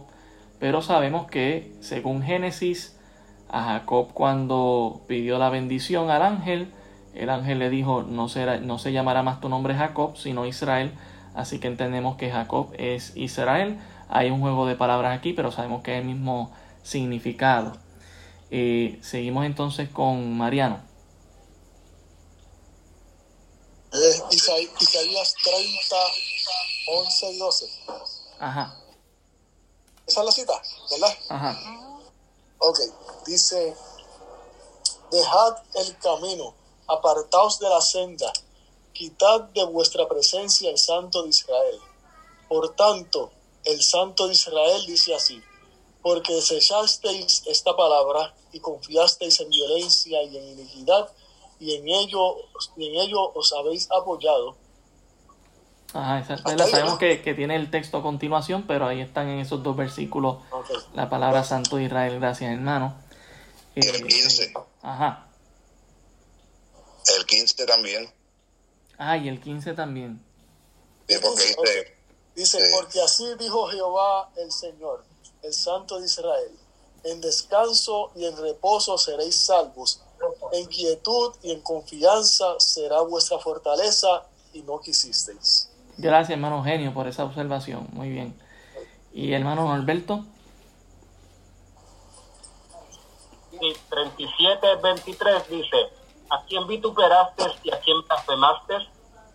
pero 0.59 0.81
sabemos 0.81 1.27
que, 1.27 1.71
según 1.81 2.23
Génesis, 2.23 2.97
a 3.49 3.65
Jacob 3.65 4.13
cuando 4.15 5.01
pidió 5.07 5.37
la 5.37 5.51
bendición 5.51 6.09
al 6.09 6.23
ángel, 6.23 6.73
el 7.13 7.29
ángel 7.29 7.59
le 7.59 7.69
dijo, 7.69 8.01
no, 8.01 8.29
será, 8.29 8.57
no 8.57 8.79
se 8.79 8.91
llamará 8.91 9.21
más 9.21 9.41
tu 9.41 9.47
nombre 9.47 9.75
Jacob, 9.75 10.17
sino 10.17 10.47
Israel. 10.47 10.91
Así 11.35 11.59
que 11.59 11.67
entendemos 11.67 12.17
que 12.17 12.31
Jacob 12.31 12.73
es 12.77 13.11
Israel. 13.15 13.79
Hay 14.09 14.31
un 14.31 14.39
juego 14.41 14.65
de 14.65 14.75
palabras 14.75 15.17
aquí, 15.17 15.33
pero 15.33 15.51
sabemos 15.51 15.83
que 15.83 15.93
es 15.93 15.99
el 15.99 16.05
mismo 16.05 16.51
significado. 16.83 17.77
Eh, 18.51 18.99
seguimos 19.03 19.45
entonces 19.45 19.89
con 19.89 20.37
Mariano. 20.37 20.79
Eh, 23.91 24.21
Isaías 24.31 25.35
30, 25.43 25.95
11 26.87 27.31
y 27.31 27.37
12. 27.37 27.65
Ajá. 28.39 28.75
Esa 30.05 30.19
es 30.19 30.25
la 30.25 30.31
cita, 30.31 30.61
¿verdad? 30.91 31.17
Ajá. 31.29 31.59
Ok, 32.59 32.79
dice, 33.25 33.75
dejad 35.11 35.57
el 35.75 35.97
camino, 35.97 36.53
apartaos 36.87 37.59
de 37.59 37.69
la 37.69 37.81
senda, 37.81 38.31
quitad 38.95 39.41
de 39.53 39.63
vuestra 39.65 40.07
presencia 40.07 40.71
el 40.71 40.79
Santo 40.79 41.21
de 41.21 41.29
Israel. 41.29 41.79
Por 42.47 42.75
tanto, 42.75 43.31
el 43.63 43.81
Santo 43.81 44.27
de 44.27 44.33
Israel 44.33 44.81
dice 44.87 45.13
así, 45.13 45.43
porque 46.01 46.33
desechasteis 46.33 47.43
esta 47.45 47.75
palabra 47.75 48.33
y 48.53 48.59
confiasteis 48.59 49.39
en 49.41 49.49
violencia 49.49 50.23
y 50.23 50.37
en 50.37 50.59
iniquidad, 50.59 51.09
y 51.59 51.75
en 51.75 51.87
ello, 51.87 52.37
y 52.77 52.87
en 52.87 52.95
ello 52.95 53.31
os 53.33 53.53
habéis 53.53 53.87
apoyado. 53.91 54.55
Ajá, 55.93 56.19
esa, 56.19 56.35
¿verdad? 56.43 56.67
Sabemos 56.67 56.97
que, 56.97 57.21
que, 57.21 57.33
tiene 57.33 57.55
el 57.55 57.71
texto 57.71 57.97
a 57.97 58.01
continuación, 58.01 58.65
pero 58.67 58.87
ahí 58.87 59.01
están 59.01 59.29
en 59.29 59.39
esos 59.39 59.63
dos 59.63 59.75
versículos 59.75 60.37
Okay. 60.51 60.75
la 60.93 61.09
palabra 61.09 61.43
Santo 61.43 61.77
de 61.77 61.83
Israel, 61.83 62.19
gracias 62.19 62.51
hermano. 62.51 62.95
El 63.75 63.95
Eh, 63.95 64.03
15. 64.07 64.53
Ajá. 64.81 65.27
El 67.17 67.25
15 67.25 67.65
también. 67.65 68.14
Ah, 68.97 69.17
y 69.17 69.27
el 69.27 69.39
15 69.41 69.73
también. 69.73 70.21
Sí, 71.07 71.15
porque 71.21 71.43
dice, 71.43 71.95
Dice, 72.35 72.59
Sí. 72.59 72.71
porque 72.75 73.01
así 73.01 73.23
dijo 73.39 73.67
Jehová 73.67 74.29
el 74.35 74.51
Señor, 74.51 75.03
el 75.41 75.53
Santo 75.53 75.99
de 75.99 76.05
Israel, 76.05 76.51
en 77.03 77.21
descanso 77.21 78.11
y 78.15 78.25
en 78.25 78.35
reposo 78.35 78.97
seréis 78.97 79.35
salvos, 79.35 80.01
en 80.51 80.65
quietud 80.65 81.33
y 81.43 81.51
en 81.51 81.61
confianza 81.61 82.55
será 82.59 83.01
vuestra 83.01 83.39
fortaleza 83.39 84.23
y 84.53 84.61
no 84.63 84.79
quisisteis. 84.81 85.69
Gracias, 85.97 86.31
hermano 86.31 86.61
Genio, 86.63 86.93
por 86.93 87.07
esa 87.07 87.23
observación. 87.23 87.87
Muy 87.93 88.09
bien. 88.09 88.35
Y 89.13 89.31
hermano 89.33 89.65
Norberto. 89.67 90.25
y 93.61 93.73
37, 93.89 94.67
23 94.83 95.49
dice, 95.49 95.77
¿a 96.29 96.43
quién 96.47 96.67
vituperaste 96.67 97.43
y 97.63 97.71
a 97.71 97.79
quién 97.79 97.97
blasfemaste? 98.07 98.75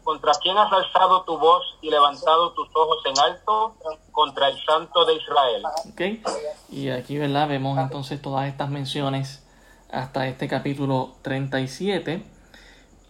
¿Contra 0.04 0.32
quién 0.42 0.56
has 0.56 0.72
alzado 0.72 1.22
tu 1.22 1.38
voz 1.38 1.62
y 1.82 1.90
levantado 1.90 2.52
tus 2.52 2.68
ojos 2.74 2.98
en 3.04 3.18
alto? 3.18 3.74
Contra 4.12 4.48
el 4.48 4.58
Santo 4.64 5.04
de 5.04 5.14
Israel. 5.14 5.62
¿Ok? 5.92 6.28
Y 6.70 6.88
aquí, 6.90 7.18
¿verdad? 7.18 7.48
Vemos 7.48 7.78
entonces 7.78 8.20
todas 8.20 8.48
estas 8.48 8.70
menciones 8.70 9.46
hasta 9.92 10.26
este 10.26 10.48
capítulo 10.48 11.12
37. 11.22 12.24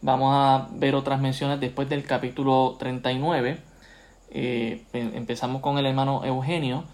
Vamos 0.02 0.34
a 0.34 0.66
ver 0.72 0.94
otras 0.94 1.20
menciones 1.20 1.60
después 1.60 1.88
del 1.88 2.04
capítulo 2.06 2.76
39. 2.78 3.62
Eh, 4.30 4.84
em- 4.92 5.14
empezamos 5.14 5.62
con 5.62 5.78
el 5.78 5.86
hermano 5.86 6.24
Eugenio 6.24 6.84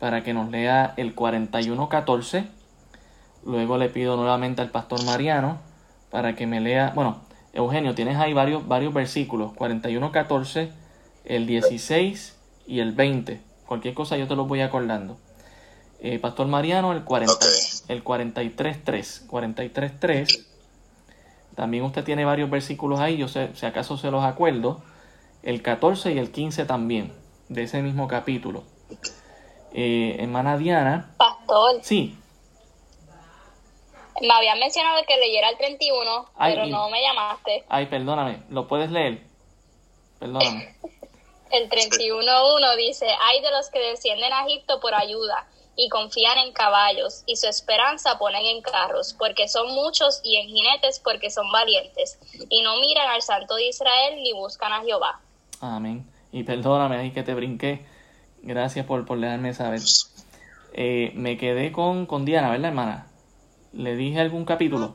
para 0.00 0.22
que 0.22 0.34
nos 0.34 0.50
lea 0.50 0.92
el 0.96 1.14
41.14. 1.14 2.48
Luego 3.44 3.78
le 3.78 3.88
pido 3.88 4.16
nuevamente 4.16 4.60
al 4.62 4.70
pastor 4.70 5.02
Mariano 5.04 5.58
para 6.10 6.34
que 6.36 6.46
me 6.46 6.60
lea, 6.60 6.92
bueno, 6.94 7.20
Eugenio, 7.52 7.94
tienes 7.94 8.16
ahí 8.16 8.32
varios, 8.32 8.66
varios 8.68 8.92
versículos, 8.92 9.52
41.14, 9.52 10.70
el 11.24 11.46
16 11.46 12.36
y 12.66 12.80
el 12.80 12.92
20. 12.92 13.40
Cualquier 13.66 13.94
cosa 13.94 14.16
yo 14.16 14.28
te 14.28 14.36
los 14.36 14.46
voy 14.46 14.60
acordando. 14.60 15.18
Eh, 16.00 16.18
pastor 16.18 16.46
Mariano, 16.46 16.92
el, 16.92 17.04
40, 17.04 17.32
Ok. 17.32 17.44
el 17.88 18.04
43.3. 18.04 19.26
43.3. 19.26 20.44
También 21.54 21.84
usted 21.84 22.04
tiene 22.04 22.24
varios 22.24 22.50
versículos 22.50 23.00
ahí, 23.00 23.16
yo 23.16 23.28
sé, 23.28 23.50
si 23.54 23.64
acaso 23.66 23.96
se 23.96 24.10
los 24.10 24.22
acuerdo. 24.24 24.82
El 25.42 25.62
14 25.62 26.12
y 26.12 26.18
el 26.18 26.30
15 26.30 26.66
también, 26.66 27.12
de 27.48 27.62
ese 27.62 27.80
mismo 27.82 28.08
capítulo. 28.08 28.64
Eh, 29.72 30.16
hermana 30.20 30.58
Diana, 30.58 31.10
Pastor, 31.16 31.80
sí, 31.82 32.16
me 34.20 34.32
habían 34.32 34.58
mencionado 34.58 35.02
que 35.06 35.16
leyera 35.16 35.50
el 35.50 35.56
31, 35.56 36.26
Ay, 36.36 36.54
pero 36.54 36.66
y- 36.66 36.70
no 36.70 36.88
me 36.90 37.02
llamaste. 37.02 37.64
ay, 37.68 37.86
perdóname, 37.86 38.42
¿lo 38.50 38.66
puedes 38.68 38.90
leer? 38.90 39.20
Perdóname. 40.18 40.74
El 41.52 41.70
31.1 41.70 42.76
dice, 42.76 43.06
hay 43.22 43.40
de 43.40 43.50
los 43.52 43.70
que 43.70 43.78
descienden 43.78 44.32
a 44.32 44.44
Egipto 44.46 44.80
por 44.80 44.94
ayuda 44.94 45.46
y 45.76 45.88
confían 45.90 46.38
en 46.38 46.52
caballos 46.52 47.22
y 47.24 47.36
su 47.36 47.46
esperanza 47.46 48.18
ponen 48.18 48.44
en 48.46 48.62
carros, 48.62 49.14
porque 49.16 49.46
son 49.46 49.72
muchos 49.72 50.20
y 50.24 50.38
en 50.38 50.48
jinetes 50.48 50.98
porque 50.98 51.30
son 51.30 51.50
valientes 51.52 52.18
y 52.50 52.62
no 52.62 52.80
miran 52.80 53.08
al 53.10 53.22
Santo 53.22 53.54
de 53.54 53.68
Israel 53.68 54.16
ni 54.22 54.32
buscan 54.32 54.72
a 54.72 54.82
Jehová. 54.82 55.20
Amén. 55.60 56.04
Y 56.32 56.42
perdóname 56.42 56.96
ahí 56.96 57.12
que 57.12 57.22
te 57.22 57.32
brinqué. 57.32 57.86
Gracias 58.42 58.84
por, 58.84 59.06
por 59.06 59.20
dejarme 59.20 59.54
saber. 59.54 59.80
Eh, 60.72 61.12
me 61.14 61.36
quedé 61.38 61.70
con, 61.70 62.06
con 62.06 62.24
Diana, 62.24 62.50
¿verdad, 62.50 62.70
hermana? 62.70 63.06
¿Le 63.76 63.94
dije 63.94 64.20
algún 64.20 64.44
capítulo 64.46 64.94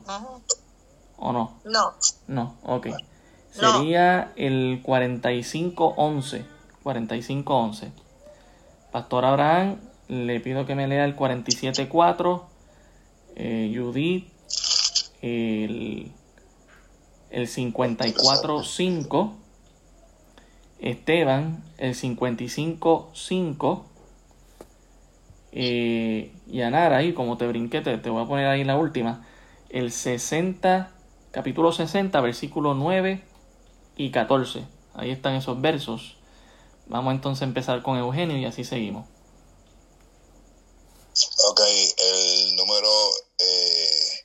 o 1.16 1.32
no? 1.32 1.60
No, 1.64 1.92
No, 2.26 2.56
ok. 2.64 2.88
No. 2.88 2.96
Sería 3.78 4.32
el 4.34 4.80
4511. 4.82 6.44
4511. 6.82 7.92
Pastor 8.90 9.24
Abraham, 9.24 9.78
le 10.08 10.40
pido 10.40 10.66
que 10.66 10.74
me 10.74 10.88
lea 10.88 11.04
el 11.04 11.14
474. 11.14 12.44
Eh, 13.36 13.72
Judith, 13.74 14.28
el, 15.20 16.10
el 17.30 17.48
545. 17.48 19.36
Esteban, 20.80 21.62
el 21.78 21.94
55.5. 21.94 23.91
Eh, 25.52 26.34
y 26.46 26.62
Anara, 26.62 26.96
ahí 26.96 27.12
como 27.12 27.36
te 27.36 27.46
brinqué, 27.46 27.80
te, 27.82 27.98
te 27.98 28.10
voy 28.10 28.24
a 28.24 28.26
poner 28.26 28.46
ahí 28.46 28.64
la 28.64 28.76
última. 28.76 29.26
El 29.68 29.92
60, 29.92 30.90
capítulo 31.30 31.72
60, 31.72 32.20
versículo 32.20 32.74
9 32.74 33.22
y 33.96 34.10
14. 34.10 34.66
Ahí 34.94 35.10
están 35.10 35.34
esos 35.34 35.60
versos. 35.60 36.16
Vamos 36.86 37.14
entonces 37.14 37.42
a 37.42 37.46
empezar 37.46 37.82
con 37.82 37.96
Eugenio 37.98 38.36
y 38.38 38.44
así 38.44 38.64
seguimos. 38.64 39.06
ok, 41.48 41.60
el 41.98 42.56
número 42.56 42.88
eh, 43.38 44.24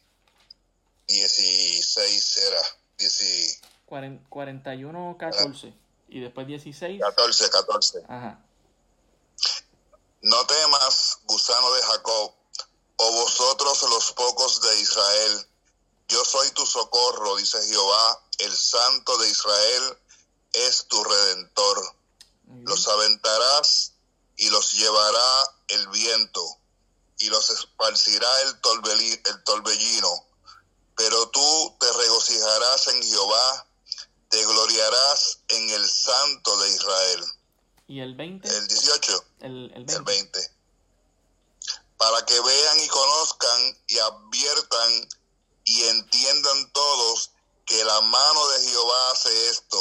16 1.07 2.37
era, 2.37 2.61
10 2.97 3.61
Cuaren- 3.87 4.19
41, 4.29 5.15
14. 5.17 5.73
Y 6.09 6.19
después 6.19 6.47
16. 6.47 6.99
14, 7.01 7.49
14. 7.49 7.99
Ajá. 8.07 8.39
No 10.21 10.45
temas, 10.45 10.56
de 11.57 11.83
Jacob, 11.83 12.33
o 12.97 13.11
vosotros 13.11 13.81
los 13.89 14.11
pocos 14.13 14.61
de 14.61 14.79
Israel. 14.79 15.47
Yo 16.07 16.23
soy 16.23 16.49
tu 16.51 16.65
socorro, 16.65 17.35
dice 17.35 17.57
Jehová, 17.67 18.23
el 18.39 18.55
Santo 18.55 19.17
de 19.17 19.29
Israel. 19.29 19.97
es 20.53 20.87
tu 20.87 21.03
redentor. 21.03 21.95
Los 22.63 22.87
aventarás 22.87 23.93
y 24.37 24.49
los 24.49 24.71
llevará 24.73 25.55
el 25.67 25.87
viento 25.89 26.43
y 27.19 27.29
los 27.29 27.49
esparcirá 27.49 28.41
el, 28.41 28.47
el 29.25 29.43
torbellino. 29.43 30.25
Pero 30.95 31.29
tú 31.29 31.75
te 31.79 31.91
regocijarás 31.91 32.87
en 32.87 33.03
Jehová, 33.03 33.67
te 34.29 34.43
gloriarás 34.45 35.39
en 35.49 35.69
el 35.71 35.87
Santo 35.89 36.57
de 36.57 36.69
Israel. 36.69 37.23
¿Y 37.87 37.99
el 37.99 38.15
20? 38.15 38.47
El 38.47 38.67
18. 38.67 39.25
El, 39.41 39.71
el 39.75 39.85
20. 39.85 39.93
El 39.93 40.03
20. 40.03 40.56
Para 41.97 42.25
que 42.25 42.39
vean 42.39 42.79
y 42.83 42.87
conozcan 42.87 43.77
y 43.87 43.97
adviertan 43.97 45.07
y 45.65 45.83
entiendan 45.83 46.71
todos 46.71 47.31
que 47.65 47.83
la 47.83 48.01
mano 48.01 48.47
de 48.49 48.69
Jehová 48.69 49.11
hace 49.11 49.49
esto 49.49 49.77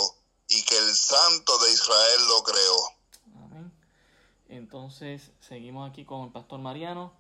y 0.49 0.63
que 0.65 0.77
el 0.79 0.95
Santo 0.95 1.59
de 1.59 1.73
Israel 1.73 2.21
lo 2.29 2.43
creó. 2.43 3.45
Amén. 3.45 3.73
Entonces 4.49 5.31
seguimos 5.41 5.89
aquí 5.89 6.05
con 6.05 6.25
el 6.25 6.33
pastor 6.33 6.59
Mariano. 6.59 7.13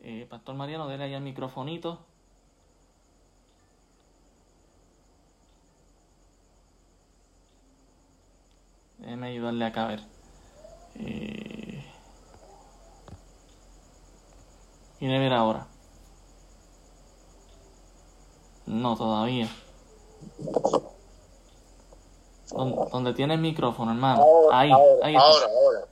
Eh, 0.00 0.26
pastor 0.28 0.54
Mariano, 0.54 0.86
déle 0.86 1.04
ahí 1.04 1.14
el 1.14 1.22
microfonito. 1.22 2.04
Déjeme 8.98 9.28
ayudarle 9.28 9.64
acá 9.64 9.84
a 9.84 9.88
ver. 9.88 10.00
Eh... 10.94 11.33
Y 15.00 15.08
ver 15.08 15.32
ahora. 15.32 15.66
No, 18.66 18.96
todavía. 18.96 19.48
Donde, 22.50 23.12
tiene 23.14 23.34
el 23.34 23.40
micrófono, 23.40 23.90
hermano. 23.90 24.24
ahí, 24.52 24.70
ahora, 24.70 25.06
ahí. 25.06 25.16
Ahora, 25.16 25.46
ahora. 25.46 25.86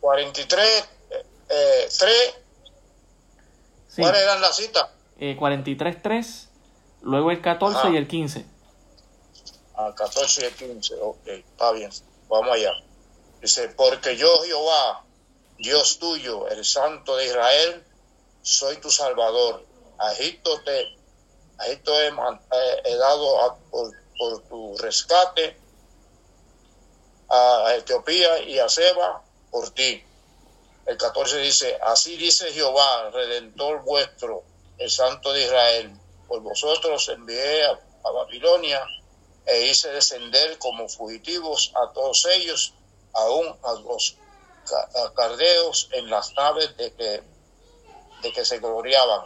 43, 0.00 0.88
eh, 1.48 1.88
3. 1.98 2.34
¿Cuáles 3.96 4.22
eran 4.22 4.40
las 4.40 4.56
citas? 4.56 4.88
Eh, 5.18 5.36
43, 5.36 6.02
3. 6.02 6.48
Luego 7.02 7.30
el 7.30 7.40
14 7.40 7.90
y 7.90 7.96
el 7.96 8.06
15. 8.08 8.46
Ah, 9.76 9.92
14 9.94 10.42
y 10.42 10.44
el 10.44 10.54
15. 10.54 10.94
Ok, 11.00 11.26
está 11.26 11.72
bien. 11.72 11.90
Vamos 12.28 12.50
allá. 12.54 12.72
Dice, 13.40 13.68
porque 13.68 14.16
yo, 14.16 14.28
Jehová, 14.44 15.04
Dios 15.60 15.98
tuyo, 15.98 16.48
el 16.48 16.64
Santo 16.64 17.16
de 17.16 17.26
Israel, 17.26 17.84
soy 18.40 18.78
tu 18.78 18.90
Salvador. 18.90 19.62
A 19.98 20.10
Egipto 20.14 20.58
te 20.62 20.96
Egipto 21.66 22.00
he, 22.00 22.96
dado 22.96 23.58
por, 23.70 23.92
por, 24.16 24.42
tu 24.48 24.78
rescate 24.78 25.60
a 27.28 27.74
Etiopía 27.76 28.38
y 28.38 28.58
a 28.58 28.70
Seba 28.70 29.22
por 29.50 29.68
ti. 29.72 30.02
El 30.86 30.96
14 30.96 31.36
dice, 31.40 31.78
así 31.82 32.16
dice 32.16 32.50
Jehová, 32.54 33.10
redentor 33.10 33.82
vuestro, 33.82 34.42
el 34.78 34.90
Santo 34.90 35.30
de 35.30 35.44
Israel, 35.44 35.92
por 36.26 36.40
vosotros 36.40 37.06
envié 37.10 37.66
a, 37.66 37.78
Babilonia 38.02 38.82
e 39.44 39.66
hice 39.66 39.90
descender 39.90 40.58
como 40.58 40.88
fugitivos 40.88 41.70
a 41.74 41.92
todos 41.92 42.24
ellos, 42.34 42.72
aún 43.12 43.54
a 43.62 43.74
los 43.74 44.16
cardeos 45.14 45.88
en 45.92 46.10
las 46.10 46.32
naves 46.34 46.76
de 46.76 46.92
que, 46.92 47.22
de 48.22 48.32
que 48.32 48.44
se 48.44 48.58
gloriaban 48.58 49.22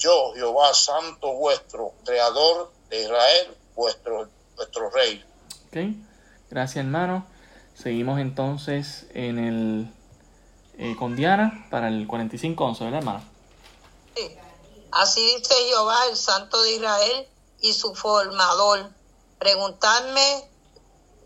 yo, 0.00 0.32
Jehová 0.34 0.72
Santo 0.72 1.34
vuestro, 1.34 1.92
Creador 2.04 2.72
de 2.88 3.02
Israel, 3.02 3.54
vuestro, 3.76 4.28
vuestro 4.56 4.90
Rey. 4.90 5.22
Ok, 5.66 5.94
gracias 6.48 6.84
hermano. 6.84 7.26
Seguimos 7.74 8.18
entonces 8.18 9.06
en 9.12 9.38
el 9.38 9.92
eh, 10.78 10.96
con 10.98 11.16
Diana 11.16 11.66
para 11.70 11.88
el 11.88 12.08
45-11, 12.08 12.78
¿verdad 12.80 12.98
hermano? 13.00 13.22
Sí. 14.16 14.36
Así 14.90 15.20
dice 15.36 15.54
Jehová, 15.68 15.98
el 16.08 16.16
Santo 16.16 16.62
de 16.62 16.76
Israel 16.76 17.28
y 17.60 17.74
su 17.74 17.94
formador. 17.94 18.90
Preguntarme 19.38 20.48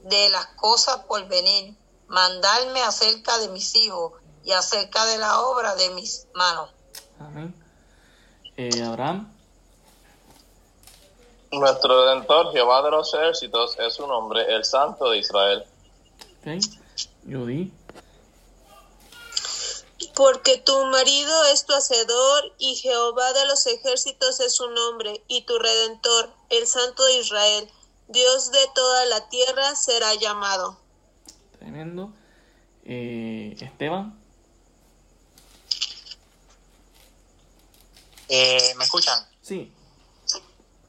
de 0.02 0.30
las 0.30 0.46
cosas 0.56 0.98
por 1.06 1.26
venir, 1.28 1.76
mandarme 2.08 2.82
acerca 2.82 3.38
de 3.38 3.48
mis 3.48 3.74
hijos 3.74 4.12
y 4.44 4.52
acerca 4.52 5.04
de 5.06 5.18
la 5.18 5.40
obra 5.40 5.74
de 5.74 5.90
mis 5.90 6.26
manos. 6.34 6.70
Amén. 7.18 7.54
Eh, 8.56 8.82
Abraham. 8.82 9.32
Nuestro 11.50 12.04
Redentor, 12.04 12.52
Jehová 12.52 12.82
de 12.82 12.90
los 12.90 13.14
ejércitos, 13.14 13.78
es 13.78 13.94
su 13.94 14.06
nombre, 14.06 14.44
el 14.54 14.64
Santo 14.64 15.10
de 15.10 15.18
Israel. 15.18 15.64
Ok, 16.40 16.62
Judy. 17.26 17.72
Porque 20.14 20.58
tu 20.58 20.84
marido 20.86 21.44
es 21.52 21.64
tu 21.64 21.72
hacedor 21.74 22.52
y 22.58 22.76
Jehová 22.76 23.32
de 23.32 23.46
los 23.46 23.66
ejércitos 23.66 24.40
es 24.40 24.54
su 24.54 24.68
nombre 24.70 25.24
y 25.28 25.42
tu 25.42 25.58
redentor, 25.58 26.30
el 26.50 26.66
Santo 26.66 27.04
de 27.04 27.18
Israel, 27.18 27.70
Dios 28.08 28.50
de 28.50 28.68
toda 28.74 29.06
la 29.06 29.28
tierra 29.28 29.74
será 29.74 30.14
llamado. 30.14 30.83
Tremendo. 31.58 32.12
Eh, 32.84 33.56
Esteban. 33.60 34.18
Eh, 38.28 38.74
¿Me 38.76 38.84
escuchan? 38.84 39.18
Sí. 39.40 39.72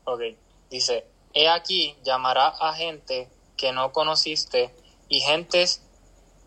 Ok. 0.04 0.22
Dice, 0.70 1.06
he 1.34 1.48
aquí 1.48 1.96
llamará 2.04 2.48
a 2.48 2.74
gente 2.74 3.30
que 3.58 3.72
no 3.72 3.92
conociste 3.92 4.74
y 5.10 5.20
gentes 5.22 5.82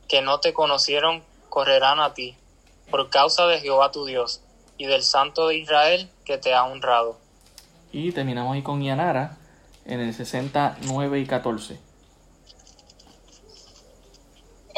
que 0.09 0.23
no 0.23 0.41
te 0.41 0.53
conocieron 0.53 1.23
correrán 1.49 2.01
a 2.01 2.15
ti 2.15 2.37
por 2.91 3.11
causa 3.11 3.47
de 3.47 3.61
Jehová 3.61 3.91
tu 3.91 4.07
Dios 4.07 4.43
y 4.77 4.87
del 4.87 5.03
Santo 5.03 5.49
de 5.49 5.57
Israel 5.57 6.11
que 6.25 6.39
te 6.39 6.55
ha 6.55 6.65
honrado. 6.65 7.19
Y 7.93 8.13
terminamos 8.13 8.55
ahí 8.55 8.63
con 8.63 8.83
Yanara 8.83 9.37
en 9.85 10.01
el 10.01 10.15
69 10.15 11.21
y 11.21 11.27
14 11.27 11.88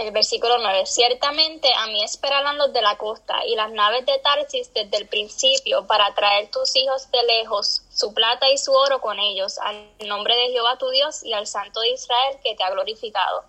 el 0.01 0.13
versículo 0.13 0.59
9, 0.59 0.87
ciertamente 0.87 1.69
a 1.77 1.87
mí 1.89 2.03
esperarán 2.03 2.59
los 2.59 2.73
de 2.73 2.81
la 2.81 2.97
costa 2.97 3.45
y 3.47 3.55
las 3.55 3.71
naves 3.71 4.07
de 4.07 4.19
Tarsis 4.19 4.73
desde 4.73 4.97
el 4.97 5.07
principio 5.07 5.87
para 5.87 6.15
traer 6.15 6.51
tus 6.51 6.75
hijos 6.77 7.11
de 7.11 7.23
lejos, 7.25 7.83
su 7.93 8.15
plata 8.15 8.51
y 8.51 8.57
su 8.57 8.73
oro 8.73 9.01
con 9.01 9.19
ellos, 9.19 9.59
al 9.59 9.91
nombre 10.07 10.35
de 10.37 10.51
Jehová 10.53 10.79
tu 10.79 10.89
Dios 10.91 11.23
y 11.23 11.33
al 11.33 11.47
Santo 11.47 11.81
de 11.81 11.91
Israel 11.91 12.39
que 12.43 12.55
te 12.55 12.65
ha 12.65 12.71
glorificado. 12.71 13.45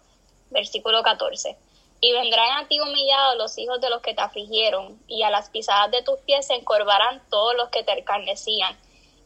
Versículo 0.49 1.01
14. 1.03 1.57
Y 2.01 2.11
vendrán 2.11 2.63
a 2.63 2.67
ti 2.67 2.79
humillados 2.79 3.37
los 3.37 3.57
hijos 3.57 3.79
de 3.79 3.89
los 3.89 4.01
que 4.01 4.13
te 4.13 4.21
afligieron, 4.21 4.99
y 5.07 5.23
a 5.23 5.29
las 5.29 5.49
pisadas 5.49 5.91
de 5.91 6.03
tus 6.03 6.19
pies 6.19 6.47
se 6.47 6.55
encorvarán 6.55 7.21
todos 7.29 7.55
los 7.55 7.69
que 7.69 7.83
te 7.83 7.97
encarnecían, 7.97 8.77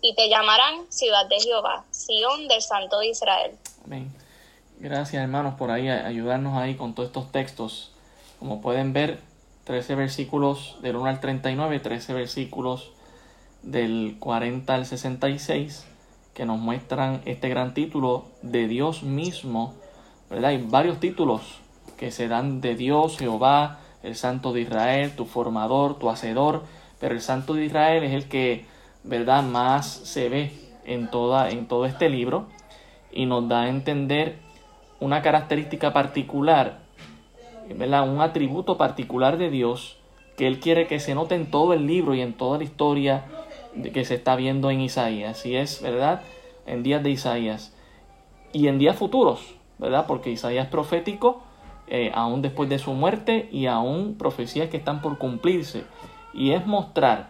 y 0.02 0.14
te 0.14 0.30
llamarán 0.30 0.92
ciudad 0.92 1.26
de 1.26 1.40
Jehová, 1.40 1.86
Sión 1.90 2.48
del 2.48 2.62
Santo 2.62 3.00
de 3.00 3.08
Israel. 3.08 3.58
Amén. 3.84 4.25
Gracias 4.80 5.24
hermanos 5.24 5.56
por 5.56 5.72
ahí 5.72 5.88
ayudarnos 5.88 6.58
ahí 6.58 6.76
con 6.76 6.94
todos 6.94 7.08
estos 7.08 7.32
textos. 7.32 7.94
Como 8.40 8.62
pueden 8.62 8.92
ver, 8.92 9.20
13 9.64 9.96
versículos 9.96 10.78
del 10.82 10.98
1 10.98 11.06
al 11.06 11.20
39, 11.22 11.80
13 11.80 12.14
versículos 12.14 12.92
del 13.64 14.18
40 14.20 14.76
al 14.76 14.86
66 14.86 15.88
que 16.34 16.46
nos 16.46 16.60
muestran 16.60 17.22
este 17.24 17.48
gran 17.48 17.74
título 17.74 18.26
de 18.42 18.68
Dios 18.68 19.04
mismo, 19.04 19.74
¿verdad? 20.30 20.52
Hay 20.52 20.62
varios 20.62 21.00
títulos 21.00 21.42
que 21.98 22.12
se 22.12 22.28
dan 22.28 22.60
de 22.60 22.76
Dios, 22.76 23.18
Jehová, 23.18 23.80
el 24.04 24.16
Santo 24.16 24.52
de 24.52 24.62
Israel, 24.62 25.16
tu 25.16 25.26
formador, 25.26 25.98
tu 25.98 26.10
hacedor, 26.10 26.64
pero 27.00 27.16
el 27.16 27.22
Santo 27.22 27.54
de 27.54 27.66
Israel 27.66 28.04
es 28.04 28.14
el 28.14 28.26
que, 28.26 28.66
¿verdad?, 29.06 29.44
más 29.44 29.88
se 29.88 30.28
ve 30.28 30.52
en, 30.84 31.10
toda, 31.10 31.50
en 31.50 31.68
todo 31.68 31.86
este 31.86 32.10
libro 32.10 32.48
y 33.14 33.26
nos 33.26 33.48
da 33.48 33.62
a 33.62 33.70
entender 33.70 34.45
una 35.00 35.22
característica 35.22 35.94
particular, 35.94 36.80
¿verdad? 37.76 38.08
un 38.10 38.22
atributo 38.22 38.78
particular 38.78 39.38
de 39.38 39.50
Dios 39.50 39.98
que 40.38 40.48
Él 40.48 40.60
quiere 40.60 40.88
que 40.88 41.00
se 41.00 41.16
note 41.16 41.36
en 41.36 41.50
todo 41.50 41.74
el 41.74 41.88
libro 41.88 42.14
y 42.14 42.22
en 42.22 42.34
toda 42.34 42.58
la 42.58 42.64
historia 42.64 43.26
que 43.94 44.06
se 44.06 44.16
está 44.16 44.36
viendo 44.36 44.70
en 44.70 44.82
Isaías. 44.82 45.46
Y 45.46 45.56
es, 45.56 45.82
¿verdad? 45.82 46.22
En 46.66 46.84
días 46.84 47.04
de 47.04 47.10
Isaías. 47.10 47.74
Y 48.54 48.68
en 48.68 48.78
días 48.78 48.96
futuros, 48.96 49.56
¿verdad? 49.78 50.06
Porque 50.08 50.32
Isaías 50.32 50.66
es 50.66 50.72
profético, 50.72 51.42
eh, 51.88 52.12
aún 52.14 52.42
después 52.42 52.70
de 52.70 52.80
su 52.80 52.94
muerte, 52.94 53.50
y 53.52 53.68
aún 53.68 54.16
profecías 54.18 54.70
que 54.70 54.78
están 54.78 55.02
por 55.02 55.18
cumplirse. 55.18 55.84
Y 56.34 56.52
es 56.52 56.66
mostrar, 56.66 57.30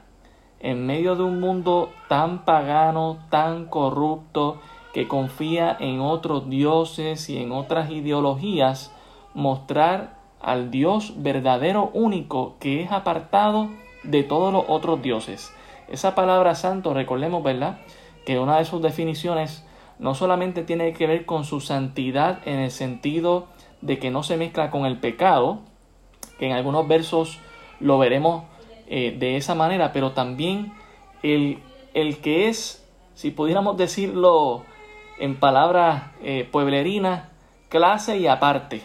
en 0.60 0.86
medio 0.86 1.16
de 1.16 1.24
un 1.24 1.40
mundo 1.40 1.92
tan 2.08 2.46
pagano, 2.46 3.20
tan 3.30 3.66
corrupto, 3.66 4.60
que 4.96 5.10
confía 5.10 5.76
en 5.78 6.00
otros 6.00 6.50
dioses 6.50 7.30
y 7.30 7.38
en 7.38 7.52
otras 7.52 7.92
ideologías, 7.92 8.94
mostrar 9.34 10.16
al 10.40 10.72
Dios 10.72 11.16
verdadero 11.18 11.92
único 11.94 12.56
que 12.62 12.82
es 12.82 12.94
apartado 12.94 13.68
de 14.04 14.24
todos 14.24 14.54
los 14.54 14.64
otros 14.70 15.02
dioses. 15.02 15.54
Esa 15.90 16.16
palabra 16.16 16.56
santo, 16.56 16.94
recordemos, 16.94 17.44
¿verdad? 17.44 17.80
Que 18.26 18.40
una 18.40 18.58
de 18.58 18.64
sus 18.64 18.82
definiciones 18.82 19.66
no 20.00 20.16
solamente 20.16 20.64
tiene 20.64 20.94
que 20.94 21.08
ver 21.08 21.26
con 21.26 21.44
su 21.44 21.60
santidad 21.60 22.40
en 22.48 22.60
el 22.60 22.72
sentido 22.72 23.48
de 23.82 24.00
que 24.00 24.12
no 24.12 24.24
se 24.24 24.38
mezcla 24.38 24.72
con 24.72 24.86
el 24.86 24.98
pecado, 24.98 25.60
que 26.40 26.46
en 26.46 26.54
algunos 26.54 26.88
versos 26.88 27.40
lo 27.82 27.98
veremos 27.98 28.46
eh, 28.88 29.14
de 29.20 29.36
esa 29.36 29.56
manera, 29.56 29.92
pero 29.92 30.14
también 30.14 30.72
el, 31.22 31.60
el, 31.94 32.20
que 32.20 32.48
es, 32.48 32.88
si 33.14 33.32
pudiéramos 33.32 33.76
decirlo 33.76 34.64
en 35.18 35.36
palabras 35.36 36.04
eh, 36.22 36.48
pueblerinas, 36.52 37.30
clase 37.70 38.18
y 38.18 38.28
aparte. 38.28 38.82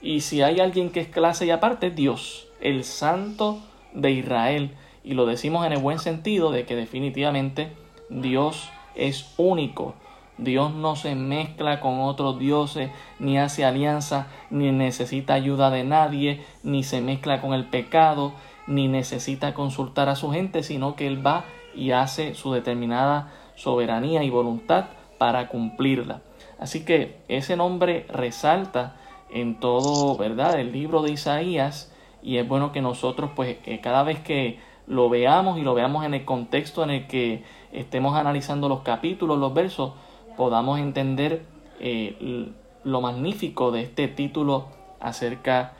Y 0.00 0.20
si 0.20 0.42
hay 0.42 0.60
alguien 0.60 0.90
que 0.90 1.00
es 1.00 1.08
clase 1.08 1.46
y 1.46 1.50
aparte, 1.50 1.90
Dios, 1.90 2.48
el 2.60 2.84
Santo 2.84 3.60
de 3.94 4.10
Israel. 4.10 4.74
Y 5.04 5.14
lo 5.14 5.26
decimos 5.26 5.66
en 5.66 5.72
el 5.72 5.80
buen 5.80 5.98
sentido 5.98 6.50
de 6.50 6.64
que 6.64 6.76
definitivamente 6.76 7.72
Dios 8.08 8.70
es 8.94 9.32
único. 9.36 9.94
Dios 10.38 10.72
no 10.72 10.96
se 10.96 11.14
mezcla 11.14 11.80
con 11.80 12.00
otros 12.00 12.38
dioses, 12.38 12.90
ni 13.18 13.38
hace 13.38 13.64
alianza, 13.64 14.28
ni 14.50 14.72
necesita 14.72 15.34
ayuda 15.34 15.70
de 15.70 15.84
nadie, 15.84 16.44
ni 16.62 16.82
se 16.82 17.00
mezcla 17.00 17.40
con 17.40 17.52
el 17.52 17.66
pecado, 17.66 18.32
ni 18.66 18.88
necesita 18.88 19.54
consultar 19.54 20.08
a 20.08 20.16
su 20.16 20.30
gente, 20.30 20.62
sino 20.62 20.96
que 20.96 21.06
Él 21.06 21.24
va 21.24 21.44
y 21.74 21.92
hace 21.92 22.34
su 22.34 22.52
determinada 22.52 23.32
soberanía 23.54 24.22
y 24.24 24.30
voluntad 24.30 24.86
para 25.22 25.46
cumplirla. 25.46 26.20
Así 26.58 26.84
que 26.84 27.20
ese 27.28 27.54
nombre 27.56 28.06
resalta 28.08 28.96
en 29.30 29.60
todo, 29.60 30.16
¿verdad? 30.16 30.58
El 30.58 30.72
libro 30.72 31.00
de 31.00 31.12
Isaías 31.12 31.92
y 32.24 32.38
es 32.38 32.48
bueno 32.48 32.72
que 32.72 32.80
nosotros 32.80 33.30
pues 33.36 33.58
eh, 33.64 33.78
cada 33.80 34.02
vez 34.02 34.18
que 34.18 34.58
lo 34.88 35.08
veamos 35.08 35.60
y 35.60 35.62
lo 35.62 35.74
veamos 35.74 36.04
en 36.04 36.14
el 36.14 36.24
contexto 36.24 36.82
en 36.82 36.90
el 36.90 37.06
que 37.06 37.44
estemos 37.70 38.16
analizando 38.16 38.68
los 38.68 38.80
capítulos, 38.80 39.38
los 39.38 39.54
versos, 39.54 39.92
podamos 40.36 40.80
entender 40.80 41.44
eh, 41.78 42.50
lo 42.82 43.00
magnífico 43.00 43.70
de 43.70 43.82
este 43.82 44.08
título 44.08 44.70
acerca 44.98 45.74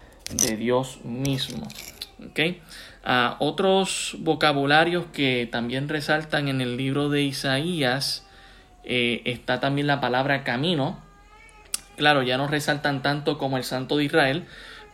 de 0.47 0.57
Dios 0.57 1.01
mismo. 1.05 1.67
¿Okay? 2.31 2.63
Ah, 3.03 3.35
otros 3.41 4.15
vocabularios 4.21 5.07
que 5.07 5.49
también 5.51 5.89
resaltan 5.89 6.47
en 6.47 6.61
el 6.61 6.77
libro 6.77 7.09
de 7.09 7.23
Isaías 7.23 8.25
eh, 8.85 9.23
está 9.25 9.61
también 9.61 9.87
la 9.87 10.01
palabra 10.01 10.45
camino. 10.45 11.01
Claro, 11.97 12.23
ya 12.23 12.37
no 12.37 12.49
resaltan 12.49 13.03
tanto 13.03 13.39
como 13.39 13.57
el 13.57 13.65
Santo 13.65 13.97
de 13.97 14.05
Israel, 14.05 14.45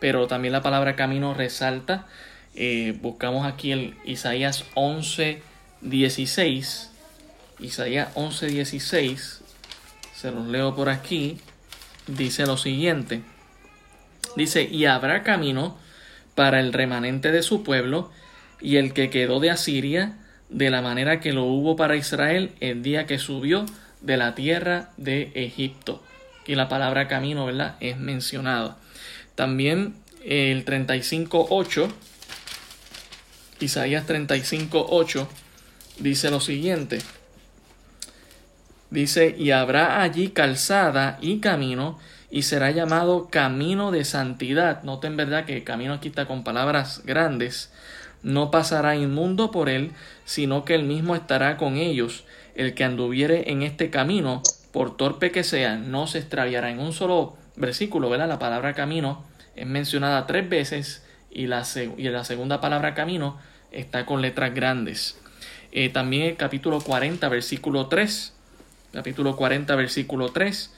pero 0.00 0.26
también 0.26 0.52
la 0.52 0.62
palabra 0.62 0.96
camino 0.96 1.34
resalta. 1.34 2.06
Eh, 2.54 2.98
buscamos 3.00 3.46
aquí 3.46 3.72
el 3.72 3.94
Isaías 4.04 4.64
11, 4.74 5.42
16. 5.82 6.90
Isaías 7.60 8.08
11, 8.14 8.46
16 8.46 9.42
se 10.18 10.32
los 10.32 10.48
leo 10.48 10.74
por 10.74 10.88
aquí, 10.88 11.38
dice 12.08 12.44
lo 12.44 12.56
siguiente. 12.56 13.22
Dice, 14.34 14.64
y 14.64 14.86
habrá 14.86 15.22
camino 15.22 15.78
para 16.34 16.58
el 16.58 16.72
remanente 16.72 17.30
de 17.30 17.44
su 17.44 17.62
pueblo 17.62 18.10
y 18.60 18.78
el 18.78 18.94
que 18.94 19.10
quedó 19.10 19.38
de 19.38 19.52
Asiria, 19.52 20.18
de 20.48 20.70
la 20.70 20.82
manera 20.82 21.20
que 21.20 21.32
lo 21.32 21.44
hubo 21.44 21.76
para 21.76 21.96
Israel 21.96 22.52
el 22.60 22.82
día 22.82 23.06
que 23.06 23.18
subió 23.18 23.66
de 24.00 24.16
la 24.16 24.34
tierra 24.34 24.90
de 24.96 25.32
Egipto. 25.34 26.02
Y 26.46 26.54
la 26.54 26.68
palabra 26.68 27.08
camino, 27.08 27.46
¿verdad? 27.46 27.76
Es 27.80 27.98
mencionada. 27.98 28.76
También 29.34 29.94
el 30.24 30.64
35.8, 30.64 31.88
Isaías 33.60 34.06
35.8, 34.06 35.26
dice 35.98 36.30
lo 36.30 36.40
siguiente. 36.40 36.98
Dice, 38.90 39.34
y 39.36 39.50
habrá 39.50 40.00
allí 40.00 40.28
calzada 40.28 41.18
y 41.20 41.40
camino, 41.40 41.98
y 42.30 42.42
será 42.42 42.70
llamado 42.70 43.28
camino 43.30 43.90
de 43.90 44.04
santidad. 44.04 44.82
Noten 44.82 45.16
verdad 45.16 45.44
que 45.44 45.64
camino 45.64 45.94
aquí 45.94 46.08
está 46.08 46.26
con 46.26 46.44
palabras 46.44 47.02
grandes. 47.04 47.70
No 48.22 48.50
pasará 48.50 48.96
inmundo 48.96 49.50
por 49.50 49.68
él, 49.68 49.92
sino 50.24 50.64
que 50.64 50.74
él 50.74 50.84
mismo 50.84 51.14
estará 51.14 51.56
con 51.56 51.76
ellos. 51.76 52.24
El 52.54 52.74
que 52.74 52.84
anduviere 52.84 53.50
en 53.50 53.62
este 53.62 53.90
camino, 53.90 54.42
por 54.72 54.96
torpe 54.96 55.30
que 55.30 55.44
sea, 55.44 55.76
no 55.76 56.06
se 56.06 56.18
extraviará. 56.18 56.70
En 56.70 56.80
un 56.80 56.92
solo 56.92 57.36
versículo, 57.56 58.10
¿verdad? 58.10 58.28
La 58.28 58.38
palabra 58.38 58.74
camino 58.74 59.24
es 59.54 59.66
mencionada 59.66 60.26
tres 60.26 60.48
veces 60.48 61.04
y 61.30 61.46
la, 61.46 61.64
segunda 61.64 62.60
palabra 62.60 62.94
camino 62.94 63.38
está 63.70 64.06
con 64.06 64.22
letras 64.22 64.54
grandes. 64.54 65.18
Eh, 65.70 65.90
también 65.90 66.24
el 66.24 66.36
capítulo 66.36 66.80
40, 66.80 67.28
versículo 67.28 67.86
3 67.86 68.34
capítulo 68.92 69.36
40, 69.36 69.74
versículo 69.76 70.30
3. 70.30 70.72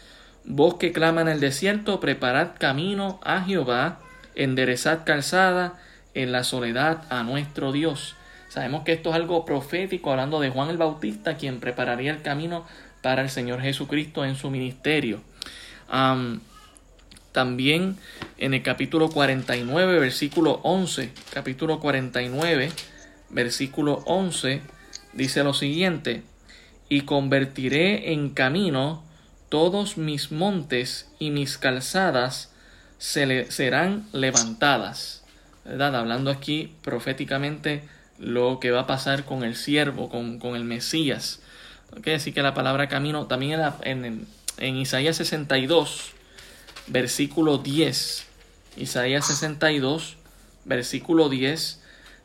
Vos 0.44 0.74
que 0.74 0.92
clama 0.92 1.20
en 1.20 1.28
el 1.28 1.40
desierto, 1.40 2.00
preparad 2.00 2.50
camino 2.58 3.20
a 3.22 3.42
Jehová, 3.42 4.00
enderezad 4.34 5.04
calzada 5.04 5.78
en 6.14 6.32
la 6.32 6.44
soledad 6.44 7.04
a 7.10 7.22
nuestro 7.22 7.72
Dios. 7.72 8.16
Sabemos 8.48 8.82
que 8.82 8.92
esto 8.92 9.10
es 9.10 9.16
algo 9.16 9.44
profético, 9.44 10.10
hablando 10.10 10.40
de 10.40 10.50
Juan 10.50 10.70
el 10.70 10.76
Bautista, 10.76 11.36
quien 11.36 11.60
prepararía 11.60 12.10
el 12.10 12.22
camino 12.22 12.66
para 13.02 13.22
el 13.22 13.30
Señor 13.30 13.60
Jesucristo 13.60 14.24
en 14.24 14.36
su 14.36 14.50
ministerio. 14.50 15.22
también 17.32 17.96
en 18.38 18.54
el 18.54 18.62
capítulo 18.62 19.08
49, 19.08 20.00
versículo 20.00 20.60
11, 20.64 21.12
capítulo 21.32 21.78
49, 21.78 22.72
versículo 23.30 24.02
11, 24.06 24.62
dice 25.12 25.44
lo 25.44 25.54
siguiente, 25.54 26.24
y 26.88 27.02
convertiré 27.02 28.12
en 28.12 28.30
camino 28.30 29.04
todos 29.48 29.96
mis 29.96 30.32
montes 30.32 31.08
y 31.18 31.30
mis 31.30 31.56
calzadas 31.56 32.52
se 32.98 33.50
serán 33.50 34.08
levantadas. 34.12 35.19
Hablando 35.64 36.30
aquí 36.30 36.74
proféticamente 36.82 37.82
lo 38.18 38.60
que 38.60 38.70
va 38.70 38.80
a 38.80 38.86
pasar 38.86 39.24
con 39.24 39.44
el 39.44 39.56
siervo, 39.56 40.08
con, 40.08 40.56
el 40.56 40.64
Mesías. 40.64 41.40
¿Okay? 41.96 42.14
Así 42.14 42.32
que 42.32 42.42
la 42.42 42.54
palabra 42.54 42.88
camino 42.88 43.26
también 43.26 43.60
en, 43.82 44.04
en, 44.04 44.26
en 44.58 44.76
Isaías 44.76 45.16
62, 45.16 46.12
versículo 46.86 47.58
10. 47.58 48.26
Isaías 48.76 49.26
62, 49.26 50.16
versículo 50.64 51.28
10 51.28 51.80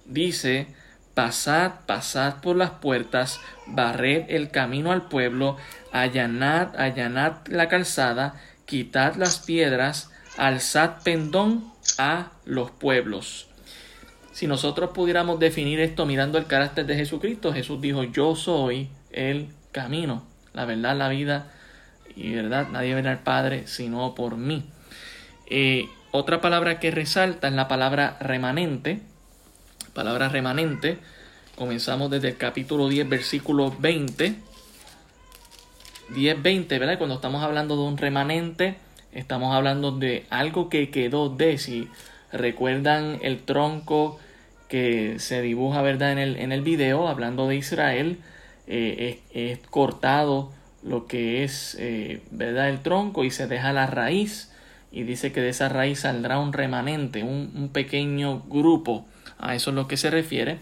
dice, 0.05 0.67
Pasad, 1.13 1.71
pasad 1.85 2.41
por 2.41 2.57
las 2.57 2.71
puertas, 2.71 3.39
barred 3.67 4.25
el 4.27 4.51
camino 4.51 4.91
al 4.91 5.07
pueblo, 5.07 5.55
allanad, 5.93 6.75
allanad 6.77 7.47
la 7.47 7.69
calzada, 7.69 8.35
quitad 8.65 9.15
las 9.15 9.39
piedras, 9.39 10.11
alzad 10.35 11.03
pendón 11.03 11.71
a 11.97 12.31
los 12.45 12.71
pueblos. 12.71 13.47
Si 14.31 14.47
nosotros 14.47 14.91
pudiéramos 14.91 15.39
definir 15.39 15.79
esto 15.79 16.05
mirando 16.05 16.37
el 16.37 16.45
carácter 16.45 16.85
de 16.85 16.95
Jesucristo, 16.95 17.53
Jesús 17.53 17.79
dijo, 17.81 18.03
yo 18.03 18.35
soy 18.35 18.89
el 19.11 19.47
camino, 19.71 20.23
la 20.53 20.65
verdad, 20.65 20.97
la 20.97 21.09
vida 21.09 21.51
y 22.15 22.33
verdad, 22.33 22.67
nadie 22.69 22.95
verá 22.95 23.11
al 23.11 23.19
Padre 23.19 23.67
sino 23.67 24.15
por 24.15 24.37
mí. 24.37 24.65
Eh, 25.47 25.87
otra 26.11 26.41
palabra 26.41 26.79
que 26.79 26.91
resalta 26.91 27.47
es 27.47 27.53
la 27.53 27.67
palabra 27.67 28.17
remanente, 28.19 29.01
palabra 29.93 30.29
remanente. 30.29 30.97
Comenzamos 31.55 32.09
desde 32.09 32.29
el 32.29 32.37
capítulo 32.37 32.89
10, 32.89 33.07
versículo 33.07 33.73
20. 33.79 34.35
10, 36.09 36.43
20, 36.43 36.79
¿verdad? 36.79 36.97
Cuando 36.97 37.15
estamos 37.15 37.43
hablando 37.43 37.75
de 37.75 37.83
un 37.83 37.97
remanente, 37.97 38.77
estamos 39.15 39.55
hablando 39.55 39.91
de 39.91 40.25
algo 40.29 40.69
que 40.69 40.91
quedó 40.91 41.29
de. 41.29 41.57
Si 41.57 41.89
recuerdan 42.31 43.19
el 43.23 43.39
tronco 43.39 44.19
que 44.69 45.19
se 45.19 45.41
dibuja, 45.41 45.81
¿verdad? 45.81 46.11
En 46.11 46.19
el, 46.19 46.37
en 46.37 46.51
el 46.51 46.61
video, 46.61 47.07
hablando 47.07 47.47
de 47.47 47.55
Israel, 47.55 48.19
eh, 48.67 49.21
es, 49.33 49.59
cortado 49.69 50.51
lo 50.83 51.07
que 51.07 51.43
es, 51.43 51.75
eh, 51.79 52.21
¿verdad? 52.29 52.69
El 52.69 52.81
tronco 52.81 53.23
y 53.23 53.31
se 53.31 53.47
deja 53.47 53.73
la 53.73 53.87
raíz. 53.87 54.51
Y 54.91 55.03
dice 55.03 55.31
que 55.31 55.41
de 55.41 55.49
esa 55.49 55.67
raíz 55.69 56.01
saldrá 56.01 56.39
un 56.39 56.53
remanente, 56.53 57.23
un, 57.23 57.51
un 57.55 57.69
pequeño 57.69 58.43
grupo 58.47 59.05
a 59.37 59.55
eso 59.55 59.71
es 59.71 59.75
lo 59.75 59.87
que 59.87 59.97
se 59.97 60.09
refiere. 60.09 60.57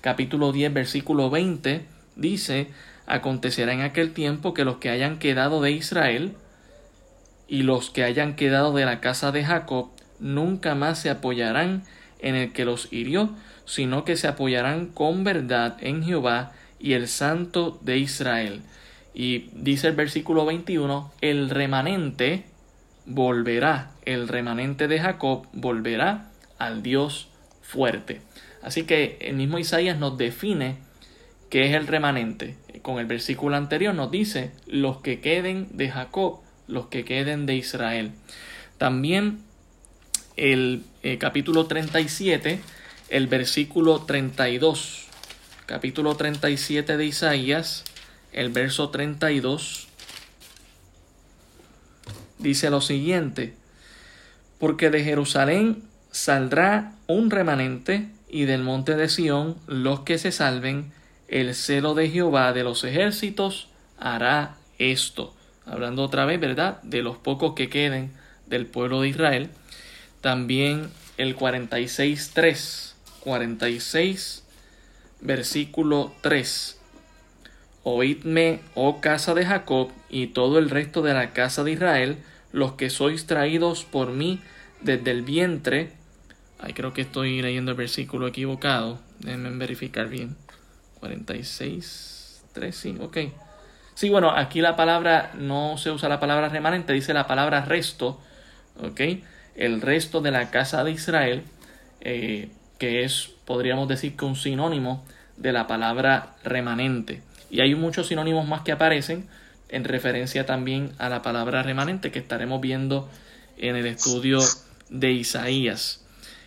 Capítulo 0.00 0.52
10, 0.52 0.72
versículo 0.72 1.30
20 1.30 1.82
dice, 2.16 2.68
acontecerá 3.06 3.72
en 3.72 3.80
aquel 3.80 4.12
tiempo 4.12 4.54
que 4.54 4.64
los 4.64 4.76
que 4.76 4.90
hayan 4.90 5.18
quedado 5.18 5.60
de 5.60 5.72
Israel 5.72 6.34
y 7.48 7.62
los 7.62 7.90
que 7.90 8.04
hayan 8.04 8.36
quedado 8.36 8.72
de 8.74 8.84
la 8.84 9.00
casa 9.00 9.32
de 9.32 9.44
Jacob 9.44 9.88
nunca 10.20 10.74
más 10.74 10.98
se 10.98 11.10
apoyarán 11.10 11.82
en 12.20 12.34
el 12.34 12.52
que 12.52 12.64
los 12.64 12.92
hirió, 12.92 13.30
sino 13.64 14.04
que 14.04 14.16
se 14.16 14.28
apoyarán 14.28 14.86
con 14.86 15.24
verdad 15.24 15.76
en 15.80 16.04
Jehová 16.04 16.52
y 16.78 16.92
el 16.92 17.08
Santo 17.08 17.78
de 17.82 17.98
Israel. 17.98 18.62
Y 19.14 19.50
dice 19.54 19.88
el 19.88 19.96
versículo 19.96 20.46
21, 20.46 21.12
el 21.20 21.50
remanente 21.50 22.44
volverá, 23.06 23.90
el 24.04 24.28
remanente 24.28 24.86
de 24.86 25.00
Jacob 25.00 25.46
volverá 25.52 26.30
al 26.58 26.82
Dios 26.82 27.28
fuerte. 27.62 28.20
Así 28.62 28.84
que 28.84 29.18
el 29.20 29.36
mismo 29.36 29.58
Isaías 29.58 29.98
nos 29.98 30.18
define 30.18 30.76
qué 31.50 31.66
es 31.66 31.74
el 31.74 31.86
remanente. 31.86 32.56
con 32.82 32.98
el 32.98 33.06
versículo 33.06 33.56
anterior 33.56 33.94
nos 33.94 34.10
dice 34.10 34.52
los 34.66 34.98
que 34.98 35.20
queden 35.20 35.68
de 35.72 35.90
Jacob, 35.90 36.40
los 36.68 36.86
que 36.86 37.04
queden 37.04 37.46
de 37.46 37.56
Israel. 37.56 38.12
También 38.78 39.40
el 40.36 40.84
eh, 41.02 41.18
capítulo 41.18 41.66
37, 41.66 42.60
el 43.08 43.26
versículo 43.26 44.02
32. 44.02 45.06
Capítulo 45.66 46.16
37 46.16 46.96
de 46.96 47.04
Isaías, 47.04 47.84
el 48.32 48.50
verso 48.50 48.90
32, 48.90 49.88
dice 52.38 52.70
lo 52.70 52.80
siguiente, 52.80 53.54
porque 54.58 54.90
de 54.90 55.04
Jerusalén 55.04 55.82
saldrá 56.10 56.92
un 57.06 57.30
remanente 57.30 58.08
y 58.28 58.44
del 58.44 58.62
monte 58.62 58.96
de 58.96 59.08
Sión 59.08 59.56
los 59.66 60.00
que 60.00 60.18
se 60.18 60.32
salven, 60.32 60.92
el 61.28 61.54
celo 61.54 61.94
de 61.94 62.08
Jehová 62.08 62.52
de 62.52 62.64
los 62.64 62.84
ejércitos 62.84 63.68
hará 63.98 64.56
esto. 64.78 65.34
Hablando 65.70 66.02
otra 66.02 66.24
vez, 66.24 66.40
¿verdad? 66.40 66.82
De 66.82 67.02
los 67.02 67.16
pocos 67.16 67.54
que 67.54 67.68
queden 67.68 68.12
del 68.46 68.66
pueblo 68.66 69.02
de 69.02 69.08
Israel. 69.08 69.50
También 70.20 70.90
el 71.16 71.36
46.3. 71.36 72.88
46, 73.28 74.44
versículo 75.20 76.14
3. 76.22 76.78
Oídme, 77.82 78.60
oh 78.74 79.00
casa 79.00 79.34
de 79.34 79.44
Jacob, 79.44 79.90
y 80.08 80.28
todo 80.28 80.58
el 80.58 80.70
resto 80.70 81.02
de 81.02 81.14
la 81.14 81.32
casa 81.32 81.64
de 81.64 81.72
Israel, 81.72 82.18
los 82.52 82.72
que 82.72 82.90
sois 82.90 83.26
traídos 83.26 83.84
por 83.84 84.12
mí 84.12 84.40
desde 84.80 85.10
el 85.10 85.22
vientre. 85.22 85.92
Ay, 86.58 86.72
creo 86.72 86.92
que 86.92 87.02
estoy 87.02 87.40
leyendo 87.42 87.72
el 87.72 87.76
versículo 87.76 88.26
equivocado. 88.26 88.98
Déjenme 89.20 89.50
verificar 89.50 90.08
bien. 90.08 90.36
46, 91.00 92.42
3, 92.52 92.74
sí, 92.74 92.96
ok. 93.00 93.18
Sí, 93.98 94.10
bueno, 94.10 94.30
aquí 94.30 94.60
la 94.60 94.76
palabra 94.76 95.32
no 95.34 95.76
se 95.76 95.90
usa 95.90 96.08
la 96.08 96.20
palabra 96.20 96.48
remanente, 96.48 96.92
dice 96.92 97.12
la 97.12 97.26
palabra 97.26 97.64
resto, 97.64 98.20
ok. 98.80 99.00
El 99.56 99.80
resto 99.80 100.20
de 100.20 100.30
la 100.30 100.52
casa 100.52 100.84
de 100.84 100.92
Israel, 100.92 101.42
eh, 102.00 102.48
que 102.78 103.02
es, 103.02 103.30
podríamos 103.44 103.88
decir 103.88 104.16
que 104.16 104.24
un 104.24 104.36
sinónimo 104.36 105.04
de 105.36 105.50
la 105.50 105.66
palabra 105.66 106.36
remanente. 106.44 107.22
Y 107.50 107.60
hay 107.60 107.74
muchos 107.74 108.06
sinónimos 108.06 108.46
más 108.46 108.60
que 108.60 108.70
aparecen 108.70 109.26
en 109.68 109.82
referencia 109.82 110.46
también 110.46 110.92
a 110.98 111.08
la 111.08 111.22
palabra 111.22 111.64
remanente 111.64 112.12
que 112.12 112.20
estaremos 112.20 112.60
viendo 112.60 113.10
en 113.56 113.74
el 113.74 113.86
estudio 113.86 114.38
de 114.90 115.10
Isaías. 115.10 116.06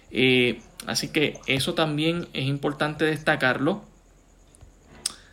Eh, 0.09 0.61
así 0.87 1.09
que 1.09 1.37
eso 1.47 1.73
también 1.73 2.29
es 2.31 2.45
importante 2.45 3.03
destacarlo. 3.03 3.83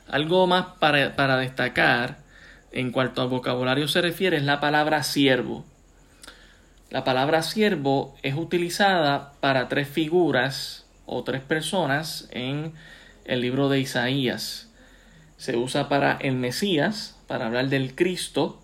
Algo 0.08 0.46
más 0.46 0.64
para, 0.78 1.36
destacar 1.36 2.16
en 2.72 2.92
cuanto 2.92 3.20
al 3.20 3.28
vocabulario 3.28 3.88
se 3.88 4.00
refiere 4.00 4.38
es 4.38 4.42
la 4.42 4.58
palabra 4.58 5.02
siervo. 5.02 5.66
La 6.88 7.04
palabra 7.04 7.42
siervo 7.42 8.16
es 8.22 8.34
utilizada 8.34 9.34
para 9.40 9.68
tres 9.68 9.86
figuras 9.86 10.86
o 11.04 11.24
tres 11.24 11.42
personas 11.42 12.26
en 12.30 12.72
el 13.26 13.42
libro 13.42 13.68
de 13.68 13.80
Isaías. 13.80 14.70
Se 15.36 15.56
usa 15.58 15.90
para 15.90 16.16
el 16.16 16.36
Mesías, 16.36 17.14
para 17.26 17.46
hablar 17.46 17.68
del 17.68 17.94
Cristo. 17.94 18.62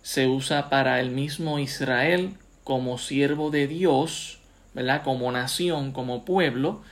Se 0.00 0.26
usa 0.26 0.70
para 0.70 1.00
el 1.00 1.10
mismo 1.10 1.58
Israel 1.58 2.38
como 2.64 2.96
siervo 2.96 3.50
de 3.50 3.66
Dios, 3.66 4.38
¿verdad? 4.72 5.02
Como 5.02 5.30
nación, 5.30 5.92
como 5.92 6.24
pueblo. 6.24 6.82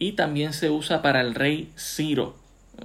Y 0.00 0.12
también 0.12 0.52
se 0.52 0.70
usa 0.70 1.02
para 1.02 1.20
el 1.20 1.36
rey 1.36 1.72
Ciro, 1.78 2.36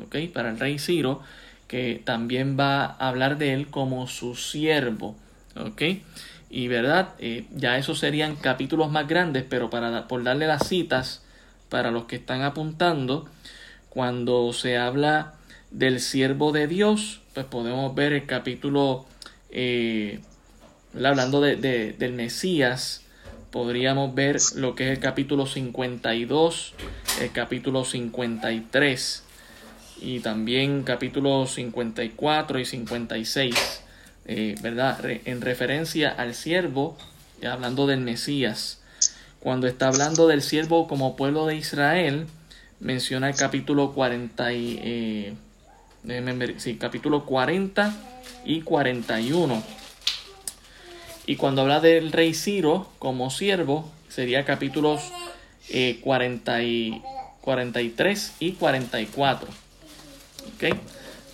¿ok? 0.02 0.16
Para 0.34 0.50
el 0.50 0.60
rey 0.60 0.80
Ciro, 0.80 1.22
que 1.68 2.02
también 2.04 2.58
va 2.60 2.86
a 2.86 3.10
hablar 3.10 3.38
de 3.38 3.54
él 3.54 3.68
como 3.68 4.08
su 4.08 4.36
siervo, 4.36 5.16
¿ok? 5.56 5.82
Y 6.50 6.68
verdad, 6.68 7.10
eh, 7.20 7.46
ya 7.56 7.78
esos 7.78 8.00
serían 8.00 8.36
capítulos 8.36 8.92
más 8.92 9.08
grandes, 9.08 9.44
pero 9.50 9.70
para 9.70 10.08
por 10.08 10.24
darle 10.24 10.46
las 10.46 10.68
citas 10.68 11.24
para 11.70 11.90
los 11.90 12.06
que 12.06 12.18
están 12.18 12.44
apuntando, 12.44 13.28
cuando 13.90 14.54
se 14.54 14.78
habla 14.78 15.34
del 15.72 16.00
siervo 16.00 16.52
de 16.52 16.68
Dios, 16.68 17.22
pues 17.34 17.48
podemos 17.48 17.96
ver 17.96 18.14
el 18.14 18.28
capítulo, 18.28 19.06
eh, 19.50 20.20
hablando 20.94 21.42
de, 21.42 21.56
del 21.58 22.14
Mesías, 22.14 23.02
podríamos 23.50 24.14
ver 24.14 24.38
lo 24.56 24.76
que 24.76 24.92
es 24.92 24.98
el 24.98 25.00
capítulo 25.00 25.48
52, 25.48 26.74
el 27.20 27.32
capítulo 27.32 27.84
53 27.84 29.23
y 30.02 30.20
también 30.20 30.84
capítulos 30.84 31.54
54 31.54 32.60
y 32.60 32.66
56, 32.66 33.56
eh, 34.26 34.56
¿verdad? 34.62 35.00
en 35.06 35.42
referencia 35.42 36.10
al 36.10 36.34
siervo, 36.36 36.98
hablando 37.46 37.88
del 37.88 38.00
Mesías. 38.02 38.80
Cuando 39.40 39.68
está 39.68 39.88
hablando 39.88 40.28
del 40.28 40.42
siervo 40.42 40.88
como 40.88 41.16
pueblo 41.16 41.46
de 41.46 41.58
Israel, 41.58 42.28
menciona 42.80 43.30
el 43.30 43.36
capítulo 43.36 43.94
40 43.94 44.54
y, 44.54 44.80
eh, 44.82 45.34
sí, 46.58 46.76
capítulo 46.76 47.26
40 47.26 47.94
y 48.46 48.62
41. 48.62 49.64
Y 51.26 51.36
cuando 51.38 51.62
habla 51.62 51.80
del 51.80 52.12
rey 52.12 52.34
Ciro 52.34 52.90
como 53.00 53.30
siervo, 53.30 53.90
sería 54.10 54.46
capítulos 54.46 55.02
40 56.02 56.62
eh, 56.62 56.66
y 56.66 57.02
43 57.42 58.34
y 58.40 58.52
44. 58.54 59.62
¿Okay? 60.56 60.74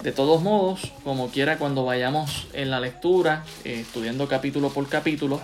De 0.04 0.12
todos 0.12 0.42
modos, 0.42 0.94
como 1.04 1.30
quiera, 1.30 1.58
cuando 1.58 1.84
vayamos 1.84 2.48
en 2.54 2.72
la 2.72 2.80
lectura, 2.80 3.44
eh, 3.66 3.82
estudiando 3.82 4.28
capítulo 4.28 4.70
por 4.70 4.88
capítulo, 4.88 5.42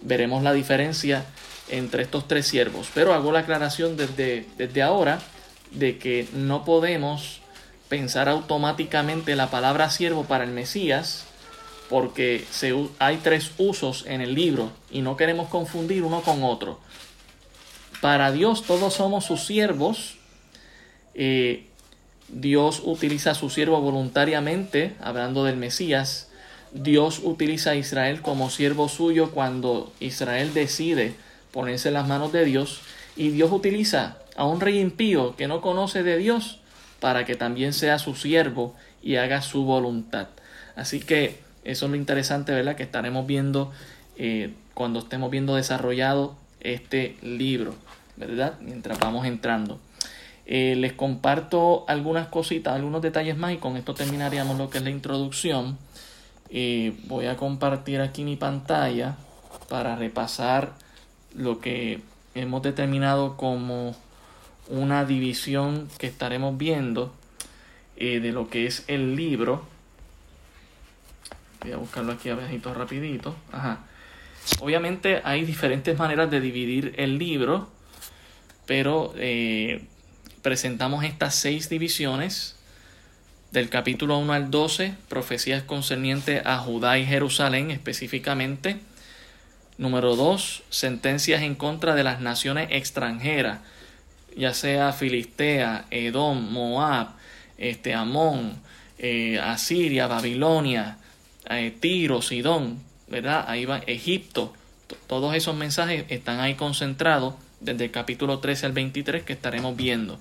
veremos 0.00 0.42
la 0.42 0.52
diferencia 0.52 1.24
entre 1.68 2.02
estos 2.02 2.26
tres 2.26 2.46
siervos. 2.46 2.88
Pero 2.94 3.14
hago 3.14 3.30
la 3.30 3.40
aclaración 3.40 3.96
desde, 3.96 4.46
desde 4.58 4.82
ahora 4.82 5.20
de 5.70 5.98
que 5.98 6.28
no 6.32 6.64
podemos 6.64 7.40
pensar 7.88 8.28
automáticamente 8.28 9.36
la 9.36 9.50
palabra 9.50 9.90
siervo 9.90 10.24
para 10.24 10.44
el 10.44 10.50
Mesías, 10.50 11.24
porque 11.88 12.44
hay 12.98 13.18
tres 13.18 13.52
usos 13.58 14.04
en 14.06 14.20
el 14.22 14.34
libro 14.34 14.72
y 14.90 15.02
no 15.02 15.16
queremos 15.16 15.48
confundir 15.48 16.02
uno 16.02 16.22
con 16.22 16.42
otro. 16.42 16.80
Para 18.00 18.32
Dios 18.32 18.62
todos 18.64 18.94
somos 18.94 19.26
sus 19.26 19.44
siervos. 19.44 20.16
Eh, 21.14 21.68
Dios 22.32 22.82
utiliza 22.84 23.32
a 23.32 23.34
su 23.34 23.50
siervo 23.50 23.80
voluntariamente, 23.80 24.94
hablando 25.00 25.44
del 25.44 25.56
Mesías. 25.56 26.28
Dios 26.72 27.20
utiliza 27.22 27.72
a 27.72 27.74
Israel 27.74 28.22
como 28.22 28.48
siervo 28.48 28.88
suyo 28.88 29.30
cuando 29.30 29.92
Israel 30.00 30.54
decide 30.54 31.14
ponerse 31.52 31.88
en 31.88 31.94
las 31.94 32.08
manos 32.08 32.32
de 32.32 32.46
Dios. 32.46 32.80
Y 33.16 33.28
Dios 33.28 33.52
utiliza 33.52 34.16
a 34.34 34.46
un 34.46 34.60
rey 34.60 34.80
impío 34.80 35.36
que 35.36 35.46
no 35.46 35.60
conoce 35.60 36.02
de 36.02 36.16
Dios 36.16 36.58
para 37.00 37.26
que 37.26 37.36
también 37.36 37.74
sea 37.74 37.98
su 37.98 38.14
siervo 38.14 38.74
y 39.02 39.16
haga 39.16 39.42
su 39.42 39.64
voluntad. 39.64 40.28
Así 40.74 41.00
que 41.00 41.40
eso 41.64 41.84
es 41.84 41.90
lo 41.90 41.96
interesante, 41.96 42.52
¿verdad? 42.52 42.76
Que 42.76 42.82
estaremos 42.82 43.26
viendo 43.26 43.72
eh, 44.16 44.54
cuando 44.72 45.00
estemos 45.00 45.30
viendo 45.30 45.56
desarrollado 45.56 46.36
este 46.60 47.16
libro, 47.20 47.74
¿verdad? 48.16 48.54
Mientras 48.60 48.98
vamos 48.98 49.26
entrando. 49.26 49.78
Eh, 50.46 50.74
les 50.76 50.92
comparto 50.92 51.84
algunas 51.88 52.26
cositas, 52.28 52.74
algunos 52.74 53.00
detalles 53.00 53.36
más 53.36 53.52
y 53.52 53.58
con 53.58 53.76
esto 53.76 53.94
terminaríamos 53.94 54.58
lo 54.58 54.70
que 54.70 54.78
es 54.78 54.84
la 54.84 54.90
introducción. 54.90 55.78
Eh, 56.50 56.94
voy 57.04 57.26
a 57.26 57.36
compartir 57.36 58.00
aquí 58.00 58.24
mi 58.24 58.36
pantalla 58.36 59.16
para 59.68 59.96
repasar 59.96 60.74
lo 61.34 61.60
que 61.60 62.00
hemos 62.34 62.62
determinado 62.62 63.36
como 63.36 63.96
una 64.68 65.04
división 65.04 65.88
que 65.98 66.06
estaremos 66.06 66.56
viendo 66.58 67.12
eh, 67.96 68.20
de 68.20 68.32
lo 68.32 68.48
que 68.48 68.66
es 68.66 68.84
el 68.88 69.16
libro. 69.16 69.62
Voy 71.62 71.72
a 71.72 71.76
buscarlo 71.76 72.12
aquí 72.12 72.28
abajito 72.28 72.74
rapidito. 72.74 73.34
Ajá. 73.52 73.80
Obviamente 74.60 75.20
hay 75.24 75.44
diferentes 75.44 75.98
maneras 75.98 76.30
de 76.30 76.40
dividir 76.40 76.94
el 76.96 77.18
libro, 77.18 77.68
pero 78.66 79.12
eh, 79.16 79.86
presentamos 80.42 81.04
estas 81.04 81.34
seis 81.34 81.68
divisiones 81.68 82.56
del 83.50 83.68
capítulo 83.68 84.18
1 84.18 84.32
al 84.32 84.50
12, 84.50 84.94
profecías 85.08 85.62
concernientes 85.62 86.44
a 86.44 86.58
Judá 86.58 86.98
y 86.98 87.06
Jerusalén 87.06 87.70
específicamente. 87.70 88.80
Número 89.78 90.16
2, 90.16 90.62
sentencias 90.70 91.42
en 91.42 91.54
contra 91.54 91.94
de 91.94 92.04
las 92.04 92.20
naciones 92.20 92.68
extranjeras 92.70 93.60
ya 94.36 94.54
sea 94.54 94.92
Filistea, 94.92 95.86
Edom, 95.90 96.52
Moab, 96.52 97.08
este, 97.58 97.94
Amón, 97.94 98.60
eh, 98.98 99.38
Asiria, 99.38 100.06
Babilonia, 100.06 100.98
eh, 101.48 101.76
Tiro, 101.78 102.22
Sidón, 102.22 102.80
¿verdad? 103.08 103.44
Ahí 103.48 103.64
va 103.64 103.78
Egipto. 103.86 104.52
Todos 105.06 105.34
esos 105.34 105.54
mensajes 105.56 106.04
están 106.08 106.40
ahí 106.40 106.54
concentrados 106.54 107.34
desde 107.62 107.86
el 107.86 107.90
capítulo 107.90 108.38
13 108.38 108.66
al 108.66 108.72
23 108.72 109.22
que 109.22 109.32
estaremos 109.32 109.76
viendo. 109.76 110.18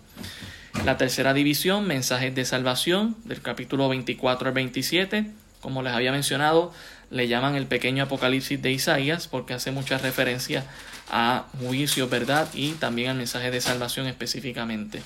La 0.85 0.97
tercera 0.97 1.33
división, 1.33 1.85
mensajes 1.87 2.33
de 2.33 2.45
salvación, 2.45 3.15
del 3.25 3.41
capítulo 3.41 3.89
24 3.89 4.47
al 4.47 4.53
27. 4.53 5.25
Como 5.59 5.83
les 5.83 5.93
había 5.93 6.11
mencionado, 6.11 6.73
le 7.11 7.27
llaman 7.27 7.55
el 7.55 7.67
pequeño 7.67 8.03
apocalipsis 8.03 8.61
de 8.61 8.71
Isaías 8.71 9.27
porque 9.27 9.53
hace 9.53 9.71
mucha 9.71 9.97
referencia 9.97 10.65
a 11.09 11.45
juicios, 11.59 12.09
¿verdad? 12.09 12.47
Y 12.53 12.71
también 12.73 13.09
al 13.09 13.17
mensaje 13.17 13.51
de 13.51 13.61
salvación 13.61 14.07
específicamente. 14.07 15.03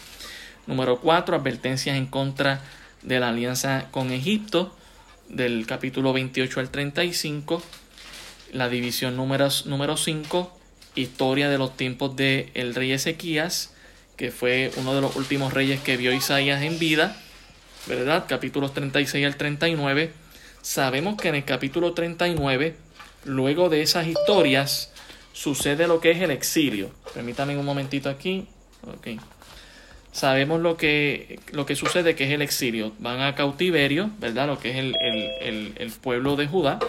Número 0.67 1.00
4, 1.02 1.36
advertencias 1.36 1.98
en 1.98 2.06
contra 2.06 2.62
de 3.02 3.19
la 3.19 3.30
alianza 3.30 3.88
con 3.91 4.12
Egipto, 4.12 4.74
del 5.30 5.65
capítulo 5.65 6.13
28 6.13 6.60
al 6.60 6.69
35. 6.69 7.62
La 8.54 8.69
división 8.69 9.17
número, 9.17 9.50
número 9.65 9.98
5, 9.98 10.58
historia 10.95 11.49
de 11.49 11.58
los 11.58 11.75
tiempos 11.77 12.15
del 12.15 12.49
el 12.53 12.75
rey 12.75 12.91
Ezequías, 12.91 13.73
que 14.17 14.31
fue 14.31 14.71
uno 14.77 14.95
de 14.95 15.01
los 15.01 15.15
últimos 15.15 15.53
reyes 15.53 15.79
que 15.81 15.97
vio 15.97 16.13
Isaías 16.13 16.63
en 16.63 16.79
vida, 16.79 17.17
¿verdad? 17.88 18.25
Capítulos 18.27 18.73
36 18.73 19.25
al 19.25 19.36
39. 19.36 20.12
Sabemos 20.62 21.21
que 21.21 21.27
en 21.27 21.36
el 21.36 21.45
capítulo 21.45 21.93
39, 21.93 22.75
luego 23.25 23.69
de 23.69 23.81
esas 23.81 24.08
historias, 24.08 24.91
sucede 25.34 25.88
lo 25.88 25.99
que 25.99 26.12
es 26.12 26.21
el 26.21 26.31
exilio. 26.31 26.91
Permítame 27.13 27.58
un 27.58 27.65
momentito 27.65 28.10
aquí. 28.10 28.47
Sabemos 30.12 30.62
lo 30.62 30.77
que, 30.77 31.39
lo 31.51 31.65
que 31.65 31.75
sucede, 31.75 32.15
que 32.15 32.23
es 32.23 32.31
el 32.31 32.41
exilio. 32.41 32.93
Van 32.99 33.21
a 33.21 33.36
cautiverio, 33.36 34.10
¿verdad? 34.19 34.47
Lo 34.47 34.60
que 34.60 34.71
es 34.71 34.77
el, 34.77 34.95
el, 35.41 35.73
el 35.75 35.91
pueblo 35.91 36.38
de 36.38 36.47
Judá. 36.47 36.79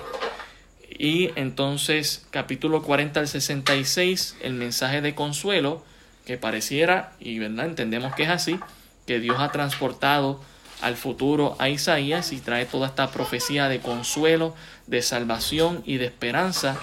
Y 0.98 1.30
entonces, 1.36 2.26
capítulo 2.30 2.82
40 2.82 3.20
al 3.20 3.28
66, 3.28 4.36
el 4.40 4.54
mensaje 4.54 5.02
de 5.02 5.14
consuelo, 5.14 5.84
que 6.24 6.38
pareciera, 6.38 7.12
y 7.20 7.38
verdad, 7.38 7.66
entendemos 7.66 8.14
que 8.14 8.22
es 8.22 8.30
así, 8.30 8.58
que 9.06 9.20
Dios 9.20 9.36
ha 9.38 9.52
transportado 9.52 10.40
al 10.80 10.96
futuro 10.96 11.56
a 11.58 11.68
Isaías 11.68 12.32
y 12.32 12.40
trae 12.40 12.66
toda 12.66 12.88
esta 12.88 13.10
profecía 13.10 13.68
de 13.68 13.80
consuelo, 13.80 14.54
de 14.86 15.02
salvación 15.02 15.82
y 15.86 15.98
de 15.98 16.06
esperanza 16.06 16.76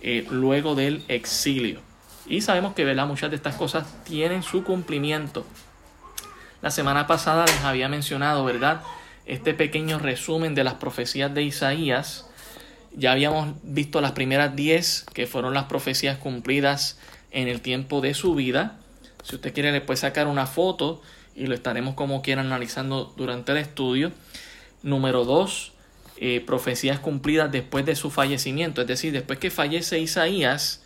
eh, 0.00 0.26
luego 0.30 0.74
del 0.74 1.02
exilio. 1.08 1.80
Y 2.26 2.42
sabemos 2.42 2.74
que 2.74 2.84
¿verdad? 2.84 3.06
muchas 3.06 3.30
de 3.30 3.36
estas 3.36 3.56
cosas 3.56 3.86
tienen 4.04 4.42
su 4.42 4.64
cumplimiento. 4.64 5.46
La 6.62 6.70
semana 6.70 7.06
pasada 7.06 7.44
les 7.46 7.62
había 7.62 7.88
mencionado, 7.88 8.44
¿verdad? 8.44 8.82
Este 9.26 9.52
pequeño 9.52 9.98
resumen 9.98 10.54
de 10.54 10.64
las 10.64 10.74
profecías 10.74 11.34
de 11.34 11.42
Isaías 11.42 12.26
ya 12.96 13.12
habíamos 13.12 13.54
visto 13.62 14.00
las 14.00 14.12
primeras 14.12 14.54
10 14.56 15.06
que 15.12 15.26
fueron 15.26 15.54
las 15.54 15.64
profecías 15.64 16.18
cumplidas 16.18 16.98
en 17.30 17.48
el 17.48 17.60
tiempo 17.60 18.00
de 18.00 18.14
su 18.14 18.34
vida. 18.34 18.78
Si 19.22 19.36
usted 19.36 19.52
quiere 19.52 19.72
le 19.72 19.80
puede 19.80 19.96
sacar 19.96 20.26
una 20.26 20.46
foto 20.46 21.02
y 21.34 21.46
lo 21.46 21.54
estaremos 21.54 21.94
como 21.94 22.22
quiera 22.22 22.42
analizando 22.42 23.12
durante 23.16 23.52
el 23.52 23.58
estudio. 23.58 24.12
Número 24.82 25.24
2, 25.24 25.72
eh, 26.18 26.42
profecías 26.46 27.00
cumplidas 27.00 27.50
después 27.50 27.84
de 27.86 27.96
su 27.96 28.10
fallecimiento. 28.10 28.82
Es 28.82 28.86
decir, 28.86 29.12
después 29.12 29.38
que 29.38 29.50
fallece 29.50 29.98
Isaías, 29.98 30.82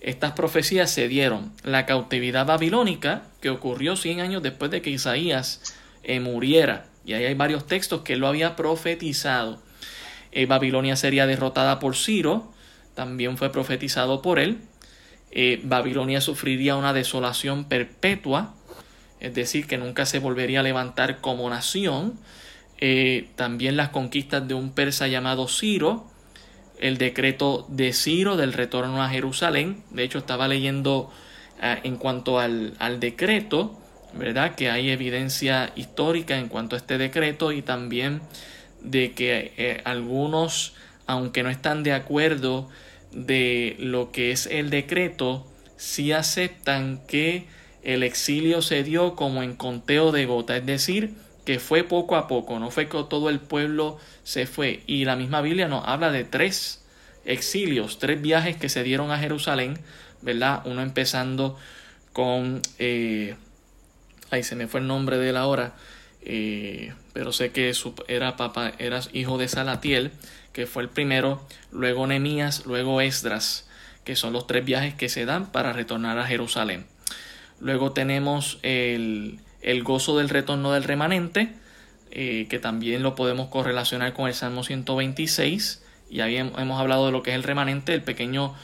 estas 0.00 0.32
profecías 0.32 0.90
se 0.90 1.08
dieron. 1.08 1.52
La 1.62 1.86
cautividad 1.86 2.46
babilónica, 2.46 3.24
que 3.40 3.50
ocurrió 3.50 3.96
100 3.96 4.20
años 4.20 4.42
después 4.42 4.70
de 4.70 4.80
que 4.80 4.90
Isaías 4.90 5.74
eh, 6.02 6.20
muriera. 6.20 6.86
Y 7.04 7.14
ahí 7.14 7.24
hay 7.24 7.34
varios 7.34 7.66
textos 7.66 8.02
que 8.02 8.16
lo 8.16 8.28
había 8.28 8.56
profetizado. 8.56 9.60
Eh, 10.32 10.46
Babilonia 10.46 10.96
sería 10.96 11.26
derrotada 11.26 11.78
por 11.78 11.94
Ciro, 11.94 12.50
también 12.94 13.36
fue 13.36 13.52
profetizado 13.52 14.22
por 14.22 14.38
él. 14.38 14.58
Eh, 15.30 15.60
Babilonia 15.62 16.20
sufriría 16.20 16.76
una 16.76 16.92
desolación 16.92 17.64
perpetua, 17.64 18.54
es 19.20 19.34
decir, 19.34 19.66
que 19.66 19.78
nunca 19.78 20.06
se 20.06 20.18
volvería 20.18 20.60
a 20.60 20.62
levantar 20.62 21.20
como 21.20 21.48
nación. 21.48 22.18
Eh, 22.78 23.28
también 23.36 23.76
las 23.76 23.90
conquistas 23.90 24.48
de 24.48 24.54
un 24.54 24.72
persa 24.72 25.06
llamado 25.06 25.46
Ciro, 25.48 26.10
el 26.80 26.98
decreto 26.98 27.66
de 27.68 27.92
Ciro 27.92 28.36
del 28.36 28.52
retorno 28.52 29.02
a 29.02 29.08
Jerusalén. 29.08 29.84
De 29.90 30.02
hecho, 30.02 30.18
estaba 30.18 30.48
leyendo 30.48 31.12
en 31.60 31.96
cuanto 31.96 32.40
al, 32.40 32.74
al 32.80 32.98
decreto, 32.98 33.78
¿verdad? 34.14 34.56
Que 34.56 34.68
hay 34.68 34.90
evidencia 34.90 35.70
histórica 35.76 36.36
en 36.36 36.48
cuanto 36.48 36.74
a 36.74 36.78
este 36.78 36.98
decreto 36.98 37.52
y 37.52 37.62
también 37.62 38.20
de 38.82 39.12
que 39.12 39.52
eh, 39.56 39.80
algunos, 39.84 40.74
aunque 41.06 41.42
no 41.42 41.50
están 41.50 41.82
de 41.82 41.92
acuerdo 41.92 42.68
de 43.12 43.76
lo 43.78 44.12
que 44.12 44.32
es 44.32 44.46
el 44.46 44.70
decreto, 44.70 45.46
sí 45.76 46.12
aceptan 46.12 47.00
que 47.06 47.46
el 47.82 48.02
exilio 48.02 48.62
se 48.62 48.82
dio 48.82 49.16
como 49.16 49.42
en 49.42 49.56
conteo 49.56 50.12
de 50.12 50.26
gota, 50.26 50.56
es 50.56 50.66
decir, 50.66 51.14
que 51.44 51.58
fue 51.58 51.82
poco 51.82 52.16
a 52.16 52.28
poco, 52.28 52.58
no 52.58 52.70
fue 52.70 52.88
que 52.88 53.02
todo 53.08 53.28
el 53.28 53.40
pueblo 53.40 53.98
se 54.22 54.46
fue. 54.46 54.82
Y 54.86 55.04
la 55.04 55.16
misma 55.16 55.40
Biblia 55.40 55.68
nos 55.68 55.86
habla 55.86 56.12
de 56.12 56.24
tres 56.24 56.84
exilios, 57.24 57.98
tres 57.98 58.20
viajes 58.22 58.56
que 58.56 58.68
se 58.68 58.82
dieron 58.82 59.10
a 59.10 59.18
Jerusalén, 59.18 59.78
¿verdad? 60.20 60.62
Uno 60.64 60.82
empezando 60.82 61.58
con... 62.12 62.62
Eh, 62.78 63.34
ahí 64.30 64.42
se 64.42 64.56
me 64.56 64.68
fue 64.68 64.80
el 64.80 64.86
nombre 64.86 65.18
de 65.18 65.32
la 65.32 65.46
hora. 65.46 65.74
Eh, 66.24 66.92
pero 67.12 67.32
sé 67.32 67.50
que 67.50 67.74
su, 67.74 67.94
era, 68.08 68.36
papá, 68.36 68.72
era 68.78 69.00
hijo 69.12 69.38
de 69.38 69.48
Salatiel, 69.48 70.12
que 70.52 70.66
fue 70.66 70.82
el 70.82 70.88
primero, 70.88 71.44
luego 71.70 72.06
Nemías, 72.06 72.66
luego 72.66 73.00
Esdras, 73.00 73.68
que 74.04 74.16
son 74.16 74.32
los 74.32 74.46
tres 74.46 74.64
viajes 74.64 74.94
que 74.94 75.08
se 75.08 75.24
dan 75.24 75.50
para 75.50 75.72
retornar 75.72 76.18
a 76.18 76.26
Jerusalén. 76.26 76.86
Luego 77.60 77.92
tenemos 77.92 78.58
el, 78.62 79.40
el 79.62 79.82
gozo 79.82 80.18
del 80.18 80.28
retorno 80.28 80.72
del 80.72 80.84
remanente, 80.84 81.54
eh, 82.10 82.46
que 82.50 82.58
también 82.58 83.02
lo 83.02 83.14
podemos 83.14 83.48
correlacionar 83.48 84.12
con 84.12 84.28
el 84.28 84.34
Salmo 84.34 84.64
126, 84.64 85.82
y 86.10 86.20
ahí 86.20 86.36
hemos 86.36 86.80
hablado 86.80 87.06
de 87.06 87.12
lo 87.12 87.22
que 87.22 87.30
es 87.30 87.36
el 87.36 87.42
remanente, 87.42 87.94
el 87.94 88.02
pequeño, 88.02 88.54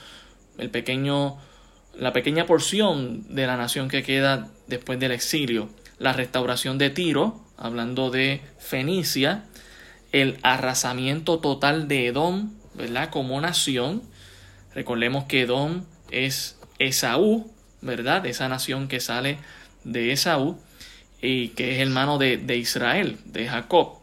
el 0.59 0.69
pequeño, 0.69 1.39
la 1.95 2.13
pequeña 2.13 2.45
porción 2.45 3.35
de 3.35 3.47
la 3.47 3.57
nación 3.57 3.89
que 3.89 4.03
queda 4.03 4.49
después 4.67 5.01
del 5.01 5.13
exilio, 5.13 5.71
la 5.99 6.13
restauración 6.13 6.77
de 6.77 6.91
Tiro, 6.91 7.48
hablando 7.59 8.11
de 8.11 8.41
Fenicia, 8.59 9.45
el 10.13 10.39
arrasamiento 10.43 11.39
total 11.41 11.89
de 11.89 12.07
Edom, 12.07 12.53
¿verdad? 12.75 13.11
Como 13.11 13.41
nación. 13.41 14.03
Recordemos 14.75 15.25
que 15.25 15.43
Edom 15.43 15.85
es 16.11 16.59
Esaú, 16.79 17.51
¿verdad? 17.81 18.25
Esa 18.27 18.49
nación 18.49 18.89
que 18.89 19.01
sale 19.01 19.39
de 19.85 20.13
Esaú 20.13 20.59
y 21.21 21.49
que 21.49 21.75
es 21.75 21.81
hermano 21.81 22.19
de, 22.19 22.37
de 22.37 22.57
Israel, 22.57 23.19
de 23.25 23.49
Jacob. 23.49 23.99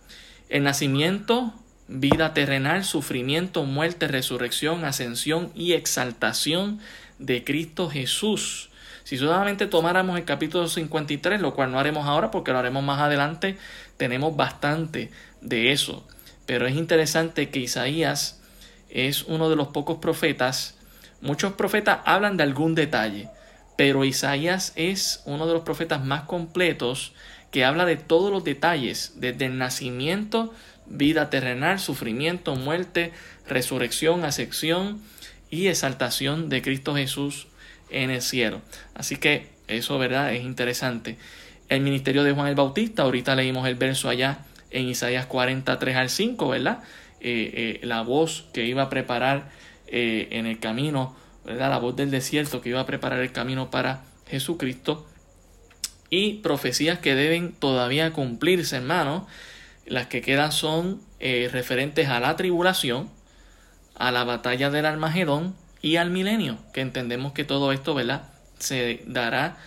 El 0.50 0.64
nacimiento, 0.64 1.54
vida 1.88 2.34
terrenal, 2.34 2.84
sufrimiento, 2.84 3.64
muerte, 3.64 4.08
resurrección, 4.08 4.86
ascensión 4.86 5.52
y 5.56 5.74
exaltación 5.74 6.80
de 7.20 7.44
Cristo 7.44 7.90
Jesús. 7.90 8.70
Si 9.06 9.20
solamente 9.20 9.68
tomáramos 9.68 10.18
el 10.18 10.26
capítulo 10.26 10.68
53, 10.68 11.40
lo 11.40 11.54
cual 11.54 11.72
no 11.72 11.80
haremos 11.80 12.08
ahora 12.08 12.32
porque 12.32 12.52
lo 12.52 12.58
haremos 12.58 12.84
más 12.84 13.00
adelante, 13.00 13.56
tenemos 13.98 14.36
bastante 14.36 15.12
de 15.42 15.72
eso. 15.72 16.08
Pero 16.48 16.66
es 16.66 16.76
interesante 16.76 17.52
que 17.52 17.60
Isaías 17.60 18.42
es 18.90 19.22
uno 19.26 19.48
de 19.48 19.56
los 19.56 19.68
pocos 19.68 20.00
profetas. 20.00 20.74
Muchos 21.22 21.54
profetas 21.54 22.00
hablan 22.06 22.36
de 22.36 22.44
algún 22.46 22.74
detalle, 22.74 23.30
pero 23.78 24.06
Isaías 24.06 24.74
es 24.76 25.22
uno 25.26 25.46
de 25.46 25.54
los 25.54 25.62
profetas 25.62 26.04
más 26.04 26.24
completos 26.24 27.14
que 27.52 27.64
habla 27.64 27.86
de 27.86 27.98
todos 27.98 28.32
los 28.32 28.44
detalles, 28.44 29.14
desde 29.18 29.46
el 29.46 29.60
nacimiento, 29.60 30.52
vida 30.88 31.30
terrenal, 31.30 31.78
sufrimiento, 31.80 32.56
muerte, 32.56 33.14
resurrección, 33.48 34.26
asección 34.26 35.00
y 35.52 35.68
exaltación 35.68 36.50
de 36.50 36.64
Cristo 36.64 36.96
Jesús 36.96 37.46
en 37.96 38.12
el 38.12 38.22
cielo. 38.22 38.62
Así 38.94 39.16
que 39.16 39.48
eso, 39.68 39.98
¿verdad? 39.98 40.34
Es 40.34 40.44
interesante. 40.44 41.18
El 41.70 41.82
ministerio 41.82 42.24
de 42.24 42.34
Juan 42.34 42.48
el 42.48 42.56
Bautista, 42.56 43.04
ahorita 43.04 43.36
leímos 43.36 43.68
el 43.68 43.76
verso 43.76 44.10
allá 44.10 44.40
en 44.70 44.88
Isaías 44.88 45.26
43 45.26 45.96
al 45.96 46.10
5, 46.10 46.48
¿verdad? 46.50 46.84
Eh, 47.22 47.80
eh, 47.82 47.86
la 47.86 48.02
voz 48.02 48.46
que 48.54 48.66
iba 48.66 48.84
a 48.84 48.90
preparar 48.90 49.50
eh, 49.88 50.28
en 50.32 50.46
el 50.46 50.60
camino, 50.60 51.16
¿verdad? 51.46 51.70
La 51.70 51.80
voz 51.80 51.96
del 51.96 52.12
desierto 52.12 52.62
que 52.62 52.70
iba 52.70 52.82
a 52.82 52.86
preparar 52.86 53.22
el 53.22 53.32
camino 53.32 53.72
para 53.72 54.04
Jesucristo. 54.28 55.08
Y 56.10 56.36
profecías 56.36 57.00
que 57.00 57.16
deben 57.16 57.54
todavía 57.54 58.14
cumplirse, 58.14 58.76
hermano. 58.76 59.26
Las 59.88 60.08
que 60.08 60.22
quedan 60.22 60.52
son 60.52 61.02
referentes 61.20 62.08
a 62.10 62.20
la 62.20 62.36
tribulación, 62.36 63.10
a 63.96 64.12
la 64.12 64.24
batalla 64.24 64.70
del 64.70 64.86
Armagedón 64.86 65.56
y 65.86 65.98
al 65.98 66.10
milenio, 66.10 66.58
que 66.74 66.82
entendemos 66.82 67.34
que 67.34 67.44
todo 67.44 67.72
esto, 67.72 67.94
¿verdad? 67.94 68.24
Se 68.58 69.04
dará 69.06 69.58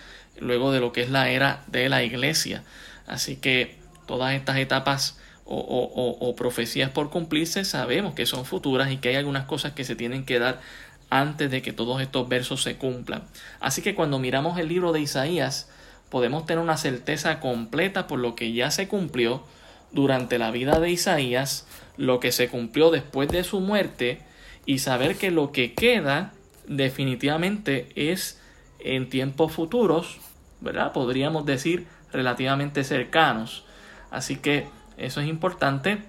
luego 0.40 0.72
de 0.72 0.80
lo 0.80 0.92
que 0.92 1.02
es 1.02 1.10
la 1.10 1.30
era 1.30 1.62
de 1.68 1.88
la 1.88 2.02
iglesia. 2.02 2.64
Así 3.06 3.36
que 3.36 3.78
todas 4.04 4.34
estas 4.34 4.56
etapas 4.56 5.16
o, 5.44 6.34
profecías 6.36 6.90
por 6.90 7.10
cumplirse 7.10 7.64
sabemos 7.64 8.14
que 8.14 8.26
son 8.26 8.44
futuras 8.44 8.90
y 8.90 8.96
que 8.96 9.10
hay 9.10 9.14
algunas 9.14 9.44
cosas 9.44 9.74
que 9.74 9.84
se 9.84 9.94
tienen 9.94 10.24
que 10.24 10.40
dar 10.40 10.60
antes 11.08 11.52
de 11.52 11.62
que 11.62 11.72
todos 11.72 12.02
estos 12.02 12.28
versos 12.28 12.64
se 12.64 12.74
cumplan. 12.74 13.22
Así 13.60 13.80
que 13.80 13.94
cuando 13.94 14.18
miramos 14.18 14.58
el 14.58 14.66
libro 14.66 14.90
de 14.90 15.00
Isaías, 15.00 15.70
podemos 16.08 16.46
tener 16.46 16.64
una 16.64 16.78
certeza 16.78 17.38
completa 17.38 18.08
por 18.08 18.18
lo 18.18 18.34
que 18.34 18.52
ya 18.52 18.72
se 18.72 18.88
cumplió 18.88 19.44
durante 19.92 20.40
la 20.40 20.50
vida 20.50 20.80
de 20.80 20.90
Isaías, 20.90 21.68
lo 21.96 22.18
que 22.18 22.32
se 22.32 22.48
cumplió 22.48 22.90
después 22.90 23.28
de 23.28 23.44
su 23.44 23.60
muerte 23.60 24.26
y 24.68 24.80
saber 24.80 25.16
que 25.16 25.30
lo 25.30 25.50
que 25.50 25.72
queda 25.72 26.34
definitivamente 26.66 27.88
es 27.96 28.38
en 28.80 29.08
tiempos 29.08 29.50
futuros, 29.50 30.18
¿verdad? 30.60 30.92
Podríamos 30.92 31.46
decir 31.46 31.86
relativamente 32.12 32.84
cercanos. 32.84 33.64
Así 34.10 34.36
que 34.36 34.66
eso 34.98 35.22
es 35.22 35.26
importante. 35.26 36.02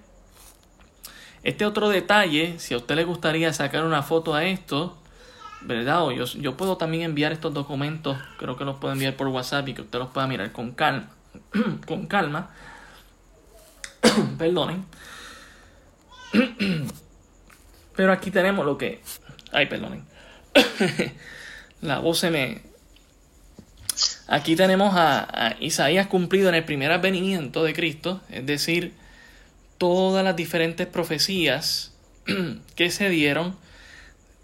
Este 1.42 1.66
otro 1.66 1.88
detalle, 1.88 2.60
si 2.60 2.74
a 2.74 2.78
usted 2.78 2.98
le 2.98 3.06
gustaría 3.06 3.54
sacar 3.54 3.86
una 3.86 4.04
foto 4.04 4.36
a 4.36 4.44
esto, 4.44 4.98
¿verdad? 5.62 6.10
Yo, 6.10 6.26
yo 6.26 6.58
puedo 6.58 6.76
también 6.76 7.04
enviar 7.04 7.32
estos 7.32 7.54
documentos, 7.54 8.18
creo 8.40 8.58
que 8.58 8.66
los 8.66 8.76
puedo 8.76 8.92
enviar 8.92 9.16
por 9.16 9.28
WhatsApp 9.28 9.70
y 9.70 9.74
que 9.74 9.84
usted 9.84 10.00
los 10.00 10.10
pueda 10.10 10.28
mirar 10.28 10.52
con 10.52 10.72
calma. 10.72 11.08
con 11.88 12.08
calma. 12.08 12.50
Perdonen. 14.38 14.84
Pero 18.00 18.14
aquí 18.14 18.32
tenemos 18.32 18.66
lo 18.66 18.78
que... 18.78 19.02
Ay, 19.52 19.66
perdonen. 19.66 20.06
La 21.82 22.00
voz 22.00 22.20
se 22.20 22.32
me... 22.32 22.62
Aquí 24.30 24.56
tenemos 24.56 24.94
a, 24.96 25.58
Isaías 25.60 26.08
cumplido 26.08 26.48
en 26.48 26.56
el 26.56 26.64
primer 26.64 26.94
advenimiento 26.94 27.62
de 27.62 27.74
Cristo, 27.74 28.22
es 28.30 28.46
decir, 28.46 28.94
todas 29.78 30.24
las 30.24 30.38
diferentes 30.38 30.88
profecías 30.88 31.92
que 32.78 32.90
se 32.90 33.10
dieron 33.10 33.58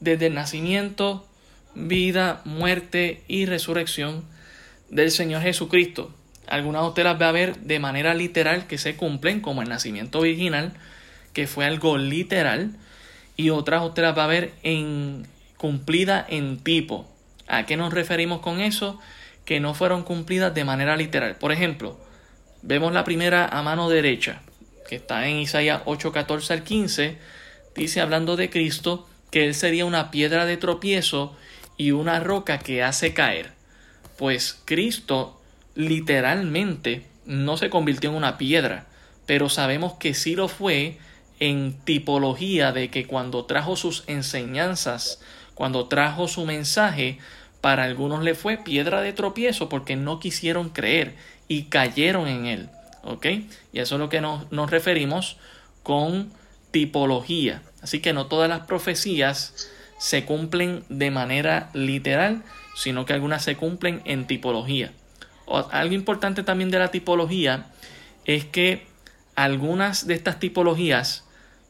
desde 0.01 0.25
el 0.25 0.33
nacimiento, 0.33 1.25
vida, 1.75 2.41
muerte 2.43 3.23
y 3.29 3.45
resurrección 3.45 4.25
del 4.89 5.11
Señor 5.11 5.43
Jesucristo. 5.43 6.13
Algunas 6.45 6.81
de 6.81 6.87
ustedes 6.89 7.05
las 7.05 7.21
va 7.21 7.29
a 7.29 7.31
ver 7.31 7.55
de 7.59 7.79
manera 7.79 8.15
literal 8.15 8.67
que 8.67 8.77
se 8.77 8.97
cumplen, 8.97 9.39
como 9.39 9.61
el 9.61 9.69
nacimiento 9.69 10.19
virginal, 10.19 10.73
que 11.31 11.47
fue 11.47 11.63
algo 11.63 11.97
literal, 11.97 12.75
y 13.35 13.49
otras 13.49 13.83
usted 13.83 14.03
las 14.03 14.17
va 14.17 14.25
a 14.25 14.27
ver 14.27 14.53
en, 14.63 15.27
cumplida 15.57 16.25
en 16.27 16.59
tipo. 16.59 17.07
¿A 17.47 17.65
qué 17.65 17.77
nos 17.77 17.93
referimos 17.93 18.39
con 18.41 18.59
eso? 18.59 18.99
Que 19.45 19.59
no 19.59 19.73
fueron 19.73 20.03
cumplidas 20.03 20.53
de 20.53 20.65
manera 20.65 20.95
literal. 20.95 21.35
Por 21.35 21.51
ejemplo, 21.51 21.97
vemos 22.61 22.93
la 22.93 23.03
primera 23.03 23.45
a 23.47 23.61
mano 23.61 23.89
derecha, 23.89 24.41
que 24.89 24.95
está 24.95 25.27
en 25.27 25.37
Isaías 25.37 25.81
8, 25.85 26.11
14 26.11 26.53
al 26.53 26.63
15, 26.63 27.17
dice 27.75 28.01
hablando 28.01 28.35
de 28.35 28.49
Cristo 28.49 29.07
que 29.31 29.45
Él 29.45 29.53
sería 29.53 29.85
una 29.85 30.11
piedra 30.11 30.45
de 30.45 30.57
tropiezo 30.57 31.35
y 31.77 31.91
una 31.91 32.19
roca 32.19 32.59
que 32.59 32.83
hace 32.83 33.13
caer. 33.13 33.51
Pues 34.17 34.61
Cristo 34.65 35.41
literalmente 35.75 37.05
no 37.25 37.57
se 37.57 37.69
convirtió 37.69 38.11
en 38.11 38.15
una 38.15 38.37
piedra, 38.37 38.85
pero 39.25 39.49
sabemos 39.49 39.93
que 39.93 40.13
sí 40.13 40.35
lo 40.35 40.47
fue 40.47 40.97
en 41.39 41.73
tipología 41.83 42.71
de 42.71 42.89
que 42.89 43.07
cuando 43.07 43.45
trajo 43.45 43.75
sus 43.75 44.03
enseñanzas, 44.07 45.21
cuando 45.53 45.87
trajo 45.87 46.27
su 46.27 46.45
mensaje, 46.45 47.19
para 47.61 47.83
algunos 47.83 48.23
le 48.23 48.35
fue 48.35 48.57
piedra 48.57 49.01
de 49.01 49.13
tropiezo 49.13 49.69
porque 49.69 49.95
no 49.95 50.19
quisieron 50.19 50.69
creer 50.69 51.15
y 51.47 51.63
cayeron 51.63 52.27
en 52.27 52.45
él. 52.45 52.69
¿Ok? 53.03 53.25
Y 53.73 53.79
eso 53.79 53.95
es 53.95 53.99
lo 53.99 54.09
que 54.09 54.21
nos, 54.21 54.51
nos 54.51 54.69
referimos 54.71 55.37
con 55.83 56.31
tipología. 56.71 57.61
Así 57.81 57.99
que 58.01 58.13
no 58.13 58.27
todas 58.27 58.49
las 58.49 58.61
profecías 58.61 59.69
se 59.97 60.25
cumplen 60.25 60.83
de 60.89 61.11
manera 61.11 61.69
literal, 61.73 62.43
sino 62.75 63.05
que 63.05 63.13
algunas 63.13 63.43
se 63.43 63.55
cumplen 63.55 64.01
en 64.05 64.27
tipología. 64.27 64.91
algo 65.71 65.93
importante 65.93 66.43
también 66.43 66.71
de 66.71 66.79
la 66.79 66.91
tipología 66.91 67.67
es 68.25 68.45
que 68.45 68.87
algunas 69.35 70.07
de 70.07 70.15
estas 70.15 70.39
tipologías 70.39 71.24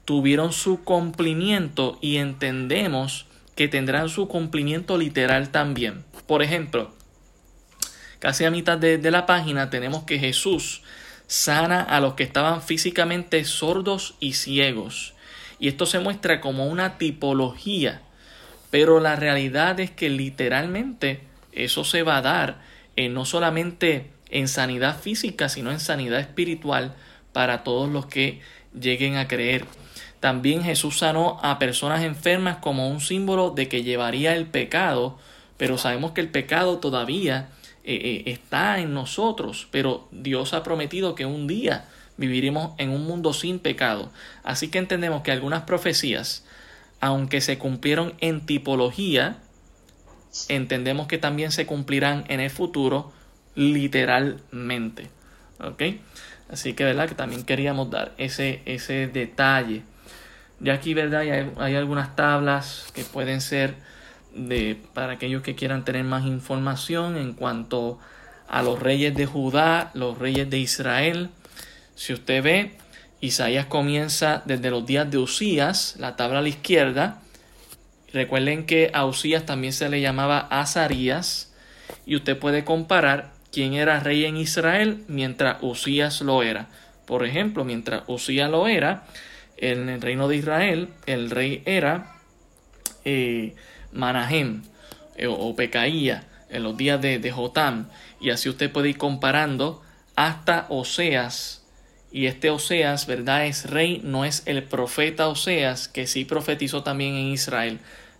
tuvieron 0.06 0.54
su 0.54 0.84
cumplimiento 0.84 1.98
y 2.00 2.18
entendemos 2.18 3.26
que 3.56 3.68
tendrán 3.68 4.10
su 4.10 4.28
cumplimiento 4.28 4.98
literal 4.98 5.50
también. 5.50 6.04
Por 6.28 6.44
ejemplo, 6.44 6.94
casi 8.20 8.46
a 8.46 8.52
mitad 8.52 8.78
de, 8.78 8.98
de, 8.98 9.12
la 9.12 9.26
página 9.26 9.70
tenemos 9.70 10.04
que 10.04 10.20
Jesús 10.20 10.84
sana 11.28 11.82
a 11.82 12.00
los 12.00 12.14
que 12.14 12.24
estaban 12.24 12.62
físicamente 12.62 13.44
sordos 13.46 14.16
y 14.20 14.34
ciegos. 14.34 15.14
Y 15.60 15.68
esto 15.68 15.86
se 15.86 16.00
muestra 16.00 16.42
como 16.42 16.68
una 16.68 16.98
tipología. 16.98 18.02
Pero 18.70 19.00
la 19.00 19.16
realidad 19.16 19.80
es 19.80 19.90
que 19.90 20.10
literalmente 20.10 21.22
eso 21.54 21.84
se 21.84 22.04
va 22.04 22.18
a 22.18 22.22
dar 22.22 22.62
en 22.96 23.14
no 23.14 23.26
solamente 23.26 24.12
en 24.30 24.48
sanidad 24.48 25.00
física, 25.00 25.50
sino 25.50 25.72
en 25.72 25.80
sanidad 25.80 26.20
espiritual 26.20 26.96
para 27.32 27.64
todos 27.64 27.90
los 27.90 28.06
que 28.06 28.42
lleguen 28.78 29.16
a 29.16 29.28
creer. 29.28 29.66
También 30.20 30.64
Jesús 30.64 31.00
sanó 31.00 31.40
a 31.44 31.60
personas 31.60 32.04
enfermas 32.04 32.58
como 32.58 32.90
un 32.90 33.02
símbolo 33.02 33.52
de 33.52 33.68
que 33.68 33.84
llevaría 33.84 34.36
el 34.36 34.48
pecado, 34.48 35.18
pero 35.58 35.78
sabemos 35.78 36.12
que 36.12 36.22
el 36.22 36.30
pecado 36.30 36.80
todavía 36.80 37.50
eh, 37.84 38.24
eh, 38.26 38.32
está 38.32 38.80
en 38.80 38.94
nosotros, 38.94 39.68
pero 39.72 40.08
Dios 40.12 40.54
ha 40.54 40.64
prometido 40.64 41.14
que 41.14 41.26
un 41.26 41.48
día 41.48 41.86
viviremos 42.18 42.72
en 42.78 42.90
un 42.90 43.06
mundo 43.06 43.34
sin 43.34 43.60
pecado. 43.60 44.12
Así 44.44 44.70
que 44.70 44.80
entendemos 44.80 45.22
que 45.22 45.32
algunas 45.32 45.64
profecías, 45.64 46.46
aunque 47.00 47.42
se 47.42 47.58
cumplieron 47.58 48.14
en 48.20 48.46
tipología, 48.46 49.38
entendemos 50.50 51.08
que 51.08 51.18
también 51.18 51.52
se 51.52 51.66
cumplirán 51.66 52.26
en 52.28 52.40
el 52.40 52.50
futuro 52.50 53.12
literalmente. 53.56 55.10
¿Ok? 55.60 55.84
Así 56.50 56.74
que, 56.74 56.84
¿verdad? 56.84 57.08
Que 57.08 57.16
también 57.16 57.44
queríamos 57.44 57.90
dar 57.90 58.14
ese, 58.18 58.62
ese 58.66 59.08
detalle. 59.08 59.84
Ya 60.60 60.74
aquí, 60.74 60.94
¿verdad? 60.94 61.22
Hay, 61.22 61.52
hay 61.58 61.76
algunas 61.76 62.16
tablas 62.16 62.92
que 62.94 63.04
pueden 63.04 63.42
ser 63.42 63.76
de, 64.36 64.78
para 64.94 65.14
aquellos 65.14 65.42
que 65.42 65.56
quieran 65.56 65.86
tener 65.86 66.04
más 66.04 66.26
información 66.26 67.18
en 67.18 67.34
cuanto 67.34 68.00
a 68.48 68.62
los 68.62 68.80
reyes 68.80 69.16
de 69.16 69.26
Judá, 69.26 69.92
los 69.94 70.18
reyes 70.18 70.50
de 70.50 70.60
Israel. 70.60 71.30
Si 71.96 72.14
usted 72.14 72.44
ve, 72.44 72.78
Isaías 73.22 73.66
comienza 73.66 74.44
desde 74.46 74.70
los 74.70 74.86
días 74.86 75.10
de 75.10 75.18
Usías, 75.18 75.96
la 75.98 76.16
tabla 76.16 76.40
a 76.40 76.42
la 76.42 76.50
izquierda. 76.50 77.20
Recuerden 78.14 78.66
que 78.66 78.92
a 78.94 79.06
Usías 79.06 79.46
también 79.46 79.74
se 79.74 79.90
le 79.90 80.02
llamaba 80.02 80.40
Azarías. 80.40 81.54
Y 82.06 82.16
usted 82.16 82.38
puede 82.38 82.64
comparar 82.64 83.32
quién 83.52 83.74
era 83.74 84.00
rey 84.00 84.26
en 84.26 84.38
Israel 84.38 85.04
mientras 85.08 85.58
Usías 85.62 86.22
lo 86.22 86.44
era. 86.44 86.68
Por 87.06 87.26
ejemplo, 87.26 87.64
mientras 87.64 88.04
Usías 88.08 88.50
lo 88.50 88.68
era, 88.68 89.06
en 89.58 89.90
el 89.90 90.02
reino 90.02 90.28
de 90.28 90.38
Israel, 90.38 90.90
el 91.06 91.30
rey 91.30 91.64
era 91.66 92.16
eh, 93.06 93.56
Manahem 93.92 94.64
eh, 95.16 95.28
o 95.28 95.56
Pecaía 95.56 96.26
en 96.50 96.64
los 96.64 96.78
días 96.78 97.02
de, 97.02 97.32
Jotam. 97.32 97.88
Y 98.20 98.30
así 98.30 98.50
usted 98.50 98.72
puede 98.72 98.90
ir 98.90 98.98
comparando 98.98 99.82
hasta 100.16 100.66
Oseas. 100.70 101.64
Y 102.12 102.28
este 102.28 102.50
Oseas, 102.50 103.08
¿verdad? 103.08 103.46
Es 103.46 103.70
rey, 103.70 104.02
no 104.04 104.26
es 104.26 104.44
el 104.46 104.64
profeta 104.64 105.28
Oseas, 105.28 105.88
que 105.88 106.08
sí 106.08 106.26
profetizó 106.26 106.84
también 106.84 107.16
en 107.16 107.28
Israel. 107.28 107.80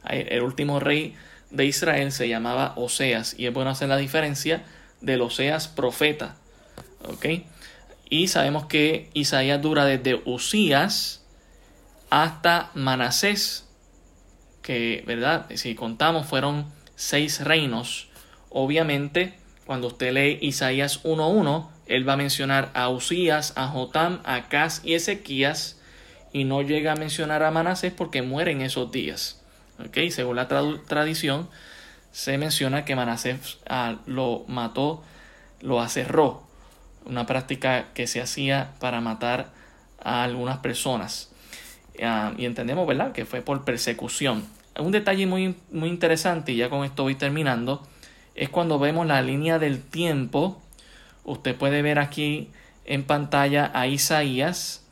El 0.10 0.42
último 0.44 0.80
rey 0.80 1.16
de 1.50 1.66
Israel 1.66 2.12
se 2.12 2.28
llamaba 2.28 2.74
Oseas. 2.76 3.36
Y 3.38 3.46
es 3.46 3.54
bueno 3.54 3.72
hacer 3.72 3.90
la 3.90 3.98
diferencia 3.98 4.64
del 5.02 5.22
Oseas 5.22 5.68
profeta. 5.68 6.36
¿Ok? 7.08 7.26
Y 8.10 8.28
sabemos 8.28 8.66
que 8.66 9.10
Isaías 9.14 9.62
dura 9.62 9.86
desde 9.86 10.22
Usías 10.26 11.25
hasta 12.16 12.72
Manasés, 12.76 13.68
que, 14.62 15.04
¿verdad? 15.06 15.48
Si 15.56 15.76
contamos, 15.76 16.26
fueron 16.26 16.66
seis 16.96 17.42
reinos. 17.42 18.08
Obviamente, 18.50 19.34
cuando 19.66 19.88
usted 19.88 20.14
lee 20.14 20.40
Isaías 20.42 21.04
1.1, 21.04 21.68
él 21.88 22.08
va 22.08 22.14
a 22.14 22.18
mencionar 22.18 22.72
a 22.74 22.88
Usías, 22.88 23.52
a 23.58 23.68
Jotam, 23.68 24.22
a 24.24 24.36
Acaz 24.36 24.80
y 24.86 24.94
Ezequías, 24.94 25.82
y 26.32 26.46
no 26.46 26.62
llega 26.62 26.94
a 26.94 26.96
mencionar 26.96 27.44
a 27.44 27.52
Manasés 27.52 27.92
porque 27.92 28.22
muere 28.22 28.54
en 28.54 28.62
esos 28.62 28.94
días. 28.94 29.42
¿Ok? 29.86 30.10
Según 30.10 30.38
la 30.38 30.48
tradición, 30.48 31.50
se 32.14 32.38
menciona 32.38 32.86
que 32.86 32.96
Manasés 32.96 33.58
ah, 33.68 33.98
lo 34.06 34.46
mató, 34.48 35.04
lo 35.60 35.82
aserró, 35.82 36.48
una 37.04 37.26
práctica 37.26 37.88
que 37.94 38.08
se 38.08 38.22
hacía 38.22 38.72
para 38.80 39.02
matar 39.02 39.52
a 40.02 40.24
algunas 40.24 40.60
personas. 40.60 41.35
Ah, 42.02 42.34
y 42.38 42.46
entendemos, 42.46 42.88
¿verdad?, 42.88 43.12
que 43.12 43.26
fue 43.26 43.42
por 43.42 43.64
persecución. 43.64 44.46
Un 44.78 44.92
detalle 44.92 45.26
muy, 45.26 45.56
muy 45.72 45.90
interesante, 45.90 46.52
y 46.52 46.58
ya 46.58 46.70
con 46.70 46.84
esto 46.84 47.04
voy 47.04 47.16
terminando, 47.16 47.88
es 48.36 48.50
cuando 48.50 48.80
vemos 48.80 49.08
la 49.08 49.22
línea 49.22 49.60
del 49.60 49.82
tiempo. 49.82 50.62
Usted 51.24 51.56
puede 51.56 51.82
ver 51.82 52.00
aquí 52.00 52.50
en 52.84 53.04
pantalla 53.04 53.72
a 53.74 53.88
Isaías, 53.88 54.84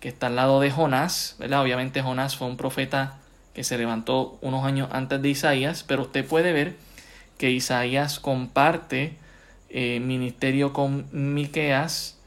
que 0.00 0.08
está 0.08 0.26
al 0.28 0.36
lado 0.36 0.60
de 0.60 0.70
Jonás, 0.70 1.36
¿verdad? 1.38 1.62
Obviamente 1.62 2.02
Jonás 2.02 2.36
fue 2.36 2.48
un 2.48 2.56
profeta 2.56 3.18
que 3.54 3.64
se 3.64 3.78
levantó 3.78 4.38
unos 4.40 4.64
años 4.64 4.88
antes 4.92 5.20
de 5.22 5.28
Isaías, 5.28 5.82
pero 5.82 6.02
usted 6.02 6.24
puede 6.24 6.52
ver 6.52 6.76
que 7.38 7.50
Isaías 7.50 8.20
comparte 8.20 9.16
eh, 9.70 10.00
ministerio 10.00 10.72
con 10.72 11.06
Miqueas, 11.12 12.18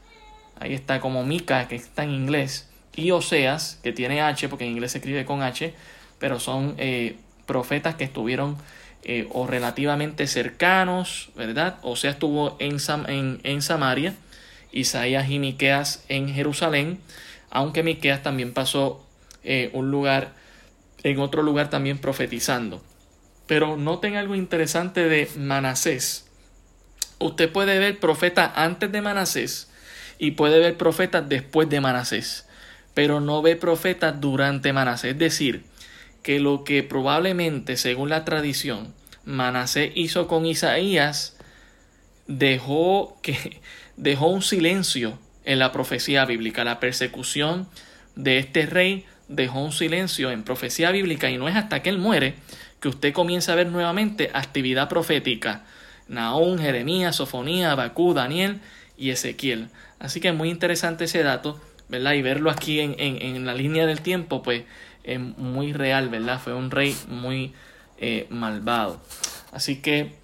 ahí 0.58 0.74
está 0.74 1.00
como 1.00 1.24
Mica, 1.24 1.68
que 1.68 1.76
está 1.76 2.04
en 2.04 2.10
inglés, 2.10 2.70
y 2.94 3.10
Oseas, 3.10 3.78
que 3.82 3.92
tiene 3.92 4.20
H, 4.20 4.48
porque 4.48 4.64
en 4.64 4.72
inglés 4.72 4.92
se 4.92 4.98
escribe 4.98 5.24
con 5.24 5.42
H, 5.42 5.74
pero 6.18 6.40
son 6.40 6.74
eh, 6.78 7.16
profetas 7.46 7.94
que 7.94 8.04
estuvieron 8.04 8.56
eh, 9.04 9.28
o 9.32 9.46
relativamente 9.46 10.26
cercanos, 10.26 11.30
¿verdad? 11.34 11.78
Oseas 11.82 12.14
estuvo 12.14 12.56
en, 12.58 12.76
en, 13.08 13.40
en 13.42 13.62
Samaria, 13.62 14.14
Isaías 14.72 15.28
y 15.30 15.38
Miqueas 15.38 16.04
en 16.08 16.32
Jerusalén, 16.32 16.98
aunque 17.50 17.82
Miqueas 17.82 18.22
también 18.22 18.52
pasó 18.52 19.06
un 19.72 19.90
lugar, 19.90 20.34
en 21.02 21.18
otro 21.18 21.42
lugar 21.42 21.68
también 21.68 21.98
profetizando. 21.98 22.80
Pero 23.46 23.76
noten 23.76 24.16
algo 24.16 24.34
interesante 24.34 25.08
de 25.08 25.28
Manasés. 25.36 26.26
Usted 27.18 27.50
puede 27.50 27.78
ver 27.78 28.00
profeta 28.00 28.52
antes 28.56 28.90
de 28.90 29.02
Manasés 29.02 29.68
y 30.18 30.32
puede 30.32 30.58
ver 30.58 30.76
profetas 30.76 31.28
después 31.28 31.68
de 31.68 31.80
Manasés, 31.80 32.46
pero 32.94 33.20
no 33.20 33.42
ve 33.42 33.56
profetas 33.56 34.20
durante 34.20 34.72
Manasés. 34.72 35.12
Es 35.12 35.18
decir, 35.18 35.64
que 36.22 36.40
lo 36.40 36.64
que 36.64 36.82
probablemente, 36.82 37.76
según 37.76 38.08
la 38.08 38.24
tradición, 38.24 38.94
Manasés 39.24 39.92
hizo 39.94 40.28
con 40.28 40.46
Isaías, 40.46 41.36
dejó, 42.26 43.18
que, 43.22 43.60
dejó 43.96 44.28
un 44.28 44.42
silencio 44.42 45.18
en 45.44 45.58
la 45.58 45.72
profecía 45.72 46.24
bíblica. 46.24 46.64
La 46.64 46.80
persecución 46.80 47.68
de 48.14 48.38
este 48.38 48.66
rey 48.66 49.06
dejó 49.28 49.60
un 49.60 49.72
silencio 49.72 50.30
en 50.30 50.44
profecía 50.44 50.90
bíblica 50.90 51.30
y 51.30 51.38
no 51.38 51.48
es 51.48 51.56
hasta 51.56 51.82
que 51.82 51.88
él 51.90 51.98
muere 51.98 52.34
que 52.80 52.88
usted 52.88 53.12
comienza 53.12 53.52
a 53.52 53.56
ver 53.56 53.68
nuevamente 53.68 54.30
actividad 54.34 54.88
profética. 54.88 55.64
Naón, 56.08 56.58
Jeremías, 56.58 57.16
Sofonía, 57.16 57.72
Abacú, 57.72 58.12
Daniel 58.12 58.60
y 58.98 59.10
Ezequiel. 59.10 59.68
Así 59.98 60.20
que 60.20 60.28
es 60.28 60.34
muy 60.34 60.50
interesante 60.50 61.04
ese 61.04 61.22
dato, 61.22 61.60
¿verdad? 61.92 62.14
Y 62.14 62.22
verlo 62.22 62.50
aquí 62.50 62.80
en, 62.80 62.96
en, 62.98 63.44
la 63.44 63.54
línea 63.54 63.84
del 63.84 64.00
tiempo, 64.00 64.42
pues 64.42 64.64
es 65.04 65.20
muy 65.20 65.74
real, 65.74 66.08
¿verdad? 66.08 66.40
Fue 66.42 66.54
un 66.54 66.70
rey 66.70 66.96
muy 67.06 67.52
eh, 67.98 68.26
malvado. 68.30 68.98
Así 69.52 69.82
que, 69.82 70.14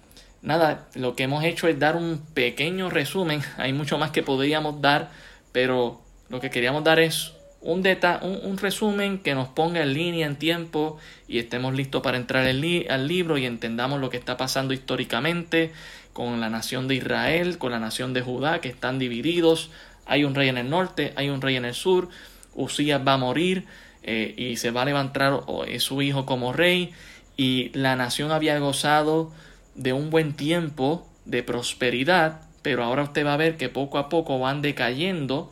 nada, 0.41 0.87
lo 0.95 1.15
que 1.15 1.23
hemos 1.23 1.43
hecho 1.43 1.67
es 1.67 1.77
dar 1.77 1.95
un 1.95 2.23
pequeño 2.33 2.89
resumen. 2.89 3.43
Hay 3.57 3.71
mucho 3.71 3.99
más 3.99 4.09
que 4.09 4.23
podríamos 4.23 4.81
dar, 4.81 5.11
pero 5.51 6.01
lo 6.29 6.39
que 6.39 6.49
queríamos 6.49 6.83
dar 6.83 6.99
es 6.99 7.33
un, 7.61 7.85
un, 7.85 8.57
resumen 8.57 9.19
que 9.19 9.35
nos 9.35 9.49
ponga 9.49 9.83
en 9.83 9.93
línea 9.93 10.25
en 10.25 10.37
tiempo 10.37 10.97
y 11.27 11.37
estemos 11.37 11.75
listos 11.75 12.01
para 12.01 12.17
entrar 12.17 12.47
al 12.47 13.07
libro 13.07 13.37
y 13.37 13.45
entendamos 13.45 13.99
lo 14.01 14.09
que 14.09 14.17
está 14.17 14.37
pasando 14.37 14.73
históricamente 14.73 15.71
con 16.13 16.41
la 16.41 16.49
nación 16.49 16.87
de 16.87 16.95
Israel, 16.95 17.59
con 17.59 17.71
la 17.71 17.79
nación 17.79 18.13
de 18.13 18.21
Judá, 18.21 18.59
que 18.59 18.69
están 18.69 18.97
divididos. 18.97 19.69
Hay 20.09 20.25
un 20.25 20.35
rey 20.35 20.49
en 20.49 20.57
el 20.57 20.69
norte, 20.69 21.13
hay 21.15 21.29
un 21.29 21.41
rey 21.41 21.55
en 21.55 21.65
el 21.65 21.73
sur. 21.73 22.09
Usías 22.53 23.01
va 23.07 23.13
a 23.13 23.17
morir 23.17 23.65
eh, 24.03 24.33
y 24.37 24.57
se 24.57 24.71
va 24.71 24.81
a 24.81 24.85
levantar 24.85 25.41
su 25.77 26.01
hijo 26.01 26.25
como 26.25 26.51
rey. 26.51 26.91
Y 27.37 27.69
la 27.73 27.95
nación 27.95 28.31
había 28.31 28.59
gozado 28.59 29.31
de 29.75 29.93
un 29.93 30.09
buen 30.09 30.33
tiempo 30.33 31.07
de 31.25 31.43
prosperidad, 31.43 32.41
pero 32.61 32.83
ahora 32.83 33.03
usted 33.03 33.25
va 33.25 33.35
a 33.35 33.37
ver 33.37 33.55
que 33.55 33.69
poco 33.69 33.97
a 33.97 34.09
poco 34.09 34.39
van 34.39 34.61
decayendo 34.61 35.51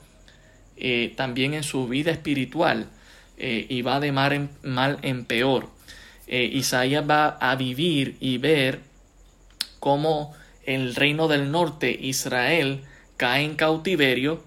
eh, 0.75 1.13
también 1.15 1.53
en 1.53 1.63
su 1.63 1.87
vida 1.87 2.11
espiritual 2.11 2.87
eh, 3.37 3.65
y 3.69 3.81
va 3.81 3.99
de 3.99 4.11
mal 4.11 4.49
en, 5.01 5.25
peor. 5.25 5.69
Eh, 6.27 6.49
Isaías 6.53 7.03
va 7.09 7.37
a 7.39 7.55
vivir 7.55 8.17
y 8.19 8.37
ver 8.37 8.81
cómo 9.79 10.33
el 10.65 10.93
reino 10.95 11.27
del 11.27 11.51
norte, 11.51 11.97
Israel, 11.99 12.81
cae 13.15 13.43
en 13.43 13.55
cautiverio, 13.55 14.43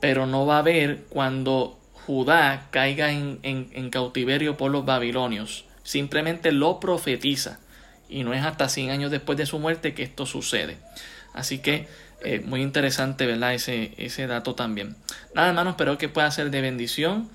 pero 0.00 0.26
no 0.26 0.46
va 0.46 0.58
a 0.58 0.62
ver 0.62 1.04
cuando 1.08 1.78
Judá 2.06 2.68
caiga 2.70 3.10
en, 3.10 3.40
en, 3.42 3.90
cautiverio 3.90 4.56
por 4.56 4.70
los 4.70 4.84
babilonios. 4.84 5.64
Simplemente 5.82 6.52
lo 6.52 6.78
profetiza. 6.78 7.58
Y 8.08 8.22
no 8.22 8.32
es 8.32 8.44
hasta 8.44 8.68
100 8.68 8.90
años 8.90 9.10
después 9.10 9.36
de 9.36 9.46
su 9.46 9.58
muerte 9.58 9.94
que 9.94 10.04
esto 10.04 10.26
sucede. 10.26 10.78
Así 11.34 11.58
que 11.58 11.88
eh, 12.22 12.40
muy 12.40 12.62
interesante, 12.62 13.26
¿verdad? 13.26 13.54
Ese, 13.54 13.92
ese 13.98 14.26
dato 14.26 14.54
también. 14.54 14.96
Nada, 15.34 15.48
hermanos, 15.48 15.72
espero 15.72 15.98
que 15.98 16.08
pueda 16.08 16.30
ser 16.30 16.50
de 16.50 16.60
bendición, 16.60 17.28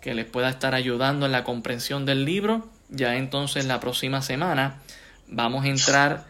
que 0.00 0.14
les 0.14 0.24
pueda 0.24 0.48
estar 0.48 0.74
ayudando 0.74 1.26
en 1.26 1.32
la 1.32 1.42
comprensión 1.42 2.06
del 2.06 2.24
libro. 2.24 2.68
Ya 2.88 3.16
entonces 3.16 3.64
la 3.64 3.80
próxima 3.80 4.22
semana 4.22 4.80
vamos 5.26 5.64
a 5.64 5.68
entrar 5.68 6.24